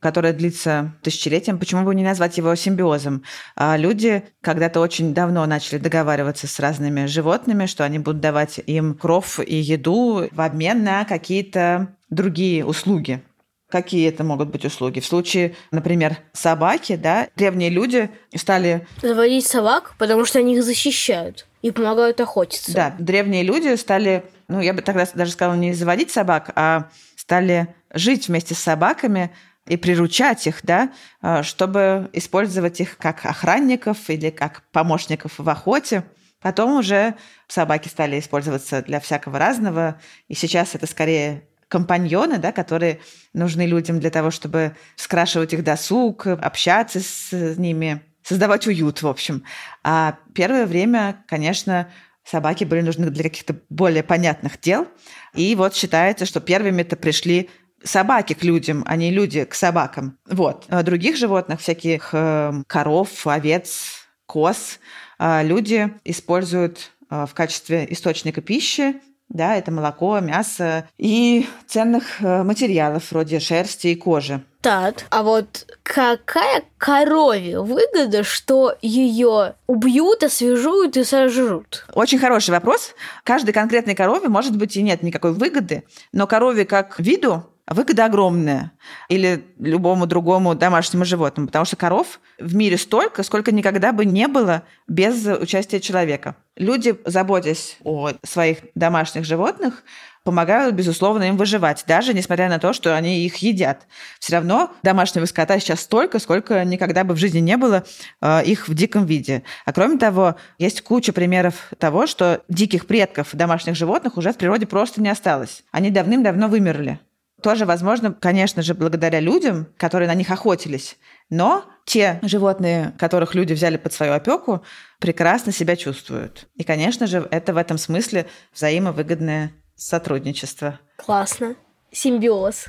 которое 0.01 0.35
длится 0.35 0.93
тысячелетием, 1.01 1.59
почему 1.59 1.83
бы 1.83 1.95
не 1.95 2.05
назвать 2.05 2.37
его 2.37 2.55
симбиозом? 2.55 3.23
А 3.57 3.79
люди 3.79 4.23
когда-то 4.43 4.81
очень 4.81 5.15
давно 5.15 5.47
начали 5.47 5.79
договариваться 5.79 6.47
с 6.47 6.61
разными 6.61 7.07
животными, 7.07 7.65
что 7.65 7.87
они 7.87 7.99
будут 8.01 8.21
давать 8.21 8.61
им 8.67 8.93
кров 8.93 9.41
и 9.41 9.57
еду 9.57 10.29
в 10.31 10.41
обмен 10.43 10.85
на 10.85 11.07
какие-то 11.07 11.89
другие 12.11 12.67
услуги. 12.67 13.23
Какие 13.71 14.09
это 14.09 14.25
могут 14.25 14.51
быть 14.51 14.65
услуги? 14.65 15.01
В 15.01 15.07
случае, 15.07 15.57
например, 15.71 16.19
собаки, 16.33 16.97
да, 16.97 17.29
древние 17.37 17.71
люди 17.71 18.11
стали... 18.35 18.87
Заводить 19.03 19.47
собак, 19.47 19.95
потому 19.99 20.25
что 20.25 20.39
они 20.39 20.57
их 20.57 20.63
защищают 20.63 21.47
и 21.63 21.71
помогают 21.71 22.21
охотиться. 22.21 22.73
Да, 22.73 22.95
древние 22.99 23.43
люди 23.43 23.75
стали, 23.77 24.25
ну, 24.49 24.61
я 24.61 24.75
бы 24.75 24.83
тогда 24.83 25.07
даже 25.15 25.33
сказала, 25.33 25.57
не 25.57 25.73
заводить 25.73 26.11
собак, 26.11 26.53
а 26.55 26.89
стали 27.17 27.75
жить 27.93 28.29
вместе 28.29 28.55
с 28.55 28.59
собаками, 28.59 29.31
и 29.67 29.77
приручать 29.77 30.47
их, 30.47 30.61
да, 30.63 30.93
а, 31.21 31.43
чтобы 31.43 32.11
использовать 32.13 32.81
их 32.81 32.99
как 32.99 33.25
охранников 33.25 34.11
или 34.11 34.31
как 34.31 34.63
помощников 34.73 35.39
в 35.39 35.49
охоте. 35.49 36.05
Потом 36.41 36.77
уже 36.77 37.15
собаки 37.49 37.89
стали 37.89 38.19
использоваться 38.19 38.83
для 38.83 39.01
всякого 39.01 39.39
разного, 39.39 39.99
и 40.29 40.35
сейчас 40.35 40.75
это 40.75 40.87
скорее 40.87 41.49
компаньоны, 41.69 42.39
да, 42.39 42.53
которые 42.53 43.01
нужны 43.33 43.67
людям 43.67 44.01
для 44.01 44.11
того, 44.11 44.31
чтобы 44.31 44.77
скрашивать 44.97 45.53
их 45.53 45.65
досуг, 45.65 46.27
общаться 46.27 47.01
с 47.01 47.33
ними, 47.57 48.03
создавать 48.23 48.67
уют, 48.67 49.03
в 49.03 49.09
общем. 49.09 49.45
А 49.83 50.19
первое 50.35 50.67
время, 50.67 51.25
конечно, 51.29 51.89
собаки 52.25 52.65
были 52.65 52.81
нужны 52.81 53.11
для 53.11 53.25
каких-то 53.25 53.57
более 53.69 54.03
понятных 54.03 54.61
дел. 54.61 54.89
И 55.35 55.55
вот 55.55 55.75
считается, 55.75 56.27
что 56.27 56.41
первыми-то 56.41 56.97
пришли 56.97 57.51
собаки 57.83 58.33
к 58.33 58.43
людям, 58.43 58.83
а 58.87 58.97
не 58.97 59.11
люди 59.11 59.45
к 59.45 59.55
собакам. 59.55 60.19
Вот. 60.27 60.65
А 60.69 60.83
других 60.83 61.17
животных, 61.17 61.61
всяких 61.61 62.11
э, 62.13 62.53
коров, 62.67 63.27
овец, 63.27 64.07
коз, 64.27 64.81
э, 65.19 65.45
люди 65.45 65.93
используют 66.05 66.93
э, 67.11 67.27
в 67.29 67.35
качестве 67.35 67.87
источника 67.91 68.41
пищи, 68.41 69.01
да, 69.29 69.57
это 69.57 69.71
молоко, 69.71 70.21
мясо 70.21 70.89
и 70.97 71.47
ценных 71.67 72.21
материалов 72.21 73.11
вроде 73.11 73.41
шерсти 73.41 73.89
и 73.89 73.95
кожи. 73.95 74.43
Так, 74.61 75.05
а 75.11 75.23
вот 75.23 75.67
какая 75.83 76.63
корове 76.79 77.61
выгода, 77.61 78.25
что 78.25 78.75
ее 78.81 79.57
убьют, 79.67 80.23
освежуют 80.23 80.97
и 80.97 81.05
сожрут? 81.05 81.85
Очень 81.93 82.19
хороший 82.19 82.51
вопрос. 82.51 82.95
Каждой 83.25 83.53
конкретной 83.53 83.95
корове, 83.95 84.29
может 84.29 84.57
быть, 84.57 84.77
и 84.77 84.83
нет 84.83 85.03
никакой 85.03 85.35
выгоды, 85.35 85.85
но 86.13 86.27
корове 86.27 86.65
как 86.65 86.99
виду 86.99 87.45
выгода 87.67 88.07
огромная. 88.07 88.73
Или 89.09 89.45
любому 89.59 90.07
другому 90.07 90.55
домашнему 90.55 91.05
животному. 91.05 91.47
Потому 91.49 91.65
что 91.65 91.77
коров 91.77 92.21
в 92.39 92.55
мире 92.55 92.77
столько, 92.77 93.23
сколько 93.23 93.53
никогда 93.53 93.93
бы 93.93 94.05
не 94.05 94.29
было 94.29 94.63
без 94.87 95.27
участия 95.27 95.81
человека. 95.81 96.37
Люди, 96.57 96.95
заботясь 97.05 97.79
о 97.83 98.13
своих 98.23 98.59
домашних 98.75 99.25
животных, 99.25 99.83
помогают, 100.25 100.75
безусловно, 100.75 101.25
им 101.25 101.37
выживать, 101.37 101.85
даже 101.87 102.15
несмотря 102.15 102.49
на 102.49 102.59
то, 102.59 102.73
что 102.73 102.97
они 102.97 103.25
их 103.25 103.37
едят. 103.37 103.87
Все 104.19 104.37
равно 104.37 104.73
домашнего 104.83 105.27
скота 105.27 105.59
сейчас 105.61 105.81
столько, 105.81 106.19
сколько 106.19 106.65
никогда 106.65 107.05
бы 107.05 107.15
в 107.15 107.19
жизни 107.19 107.41
не 107.41 107.57
было 107.57 107.85
э, 108.21 108.43
их 108.45 108.67
в 108.67 108.75
диком 108.75 109.05
виде. 109.05 109.43
А 109.67 109.73
кроме 109.73 109.99
того, 109.99 110.37
есть 110.59 110.81
куча 110.81 111.13
примеров 111.13 111.71
того, 111.79 112.07
что 112.07 112.43
диких 112.49 112.87
предков 112.87 113.29
домашних 113.33 113.77
животных 113.77 114.17
уже 114.17 114.33
в 114.33 114.37
природе 114.39 114.67
просто 114.67 115.03
не 115.03 115.11
осталось. 115.11 115.63
Они 115.71 115.91
давным-давно 115.91 116.49
вымерли 116.49 117.01
тоже 117.45 117.67
возможно, 117.67 118.11
конечно 118.11 118.63
же, 118.63 118.73
благодаря 118.73 119.21
людям, 119.21 119.67
которые 119.77 120.09
на 120.09 120.15
них 120.15 120.31
охотились. 120.31 120.97
Но 121.29 121.67
те 121.85 122.19
животные, 122.23 122.95
которых 122.99 123.35
люди 123.35 123.53
взяли 123.53 123.77
под 123.77 123.93
свою 123.93 124.15
опеку, 124.15 124.63
прекрасно 124.99 125.53
себя 125.53 125.77
чувствуют. 125.77 126.47
И, 126.57 126.65
конечно 126.65 127.07
же, 127.07 127.29
это 127.31 127.53
в 127.53 127.59
этом 127.59 127.77
смысле 127.77 128.25
взаимовыгодное 128.55 129.53
сотрудничество. 129.77 130.81
Классно. 130.97 131.55
Симбиоз. 131.93 132.65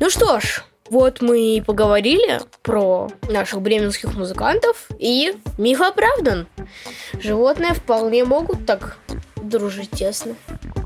Ну 0.00 0.10
что 0.10 0.40
ж, 0.40 0.64
вот 0.90 1.22
мы 1.22 1.56
и 1.56 1.60
поговорили 1.60 2.40
про 2.62 3.08
наших 3.30 3.62
бременских 3.62 4.16
музыкантов, 4.16 4.88
и 4.98 5.36
миф 5.56 5.80
оправдан. 5.80 6.48
Животные 7.12 7.74
вполне 7.74 8.24
могут 8.24 8.66
так 8.66 8.98
дружить 9.36 9.90
тесно. 9.92 10.34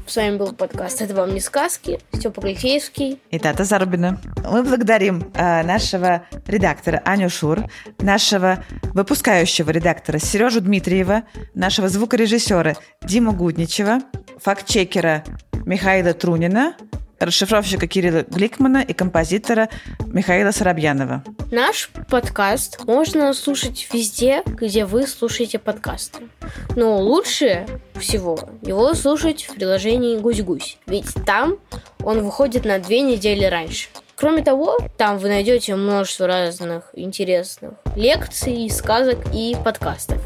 С 0.07 0.17
вами 0.17 0.37
был 0.37 0.53
подкаст 0.53 1.01
«Это 1.01 1.15
вам 1.15 1.33
не 1.33 1.41
сказки». 1.41 1.99
Степа 2.13 2.43
Гальфеевский. 2.43 3.21
И 3.31 3.39
Тата 3.39 3.65
Зарубина. 3.65 4.21
Мы 4.45 4.63
благодарим 4.63 5.31
э, 5.35 5.63
нашего 5.63 6.25
редактора 6.47 7.01
Аню 7.05 7.31
Шур, 7.31 7.67
нашего 7.99 8.65
выпускающего 8.95 9.71
редактора 9.71 10.19
Сережу 10.19 10.61
Дмитриева, 10.61 11.23
нашего 11.55 11.89
звукорежиссера 11.89 12.77
Диму 13.03 13.33
Гудничева, 13.33 14.01
фактчекера 14.39 15.25
Михаила 15.65 16.13
Трунина, 16.13 16.75
расшифровщика 17.25 17.87
Кирилла 17.87 18.25
Гликмана 18.29 18.83
и 18.83 18.93
композитора 18.93 19.69
Михаила 20.07 20.51
Соробьянова. 20.51 21.25
Наш 21.51 21.91
подкаст 22.09 22.85
можно 22.85 23.33
слушать 23.35 23.89
везде, 23.93 24.43
где 24.47 24.85
вы 24.85 25.07
слушаете 25.07 25.59
подкасты. 25.59 26.29
Но 26.77 26.99
лучше 26.99 27.67
всего 27.95 28.39
его 28.63 28.95
слушать 28.95 29.45
в 29.45 29.55
приложении 29.55 30.19
«Гусь-гусь», 30.19 30.79
ведь 30.87 31.15
там 31.27 31.59
он 32.03 32.25
выходит 32.25 32.65
на 32.65 32.79
две 32.79 33.01
недели 33.01 33.45
раньше. 33.45 33.89
Кроме 34.17 34.45
того, 34.45 34.79
там 34.97 35.19
вы 35.19 35.29
найдете 35.29 35.75
множество 35.75 36.27
разных 36.27 36.91
интересных 36.95 37.73
лекций, 37.97 38.71
сказок 38.71 39.19
и 39.35 39.57
подкастов. 39.65 40.21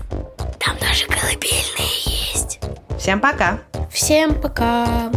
Там 0.59 0.76
даже 0.78 1.06
колыбельные 1.06 2.32
есть. 2.32 2.61
Всем 2.98 3.20
пока! 3.20 3.61
Всем 3.90 4.40
пока! 4.40 5.11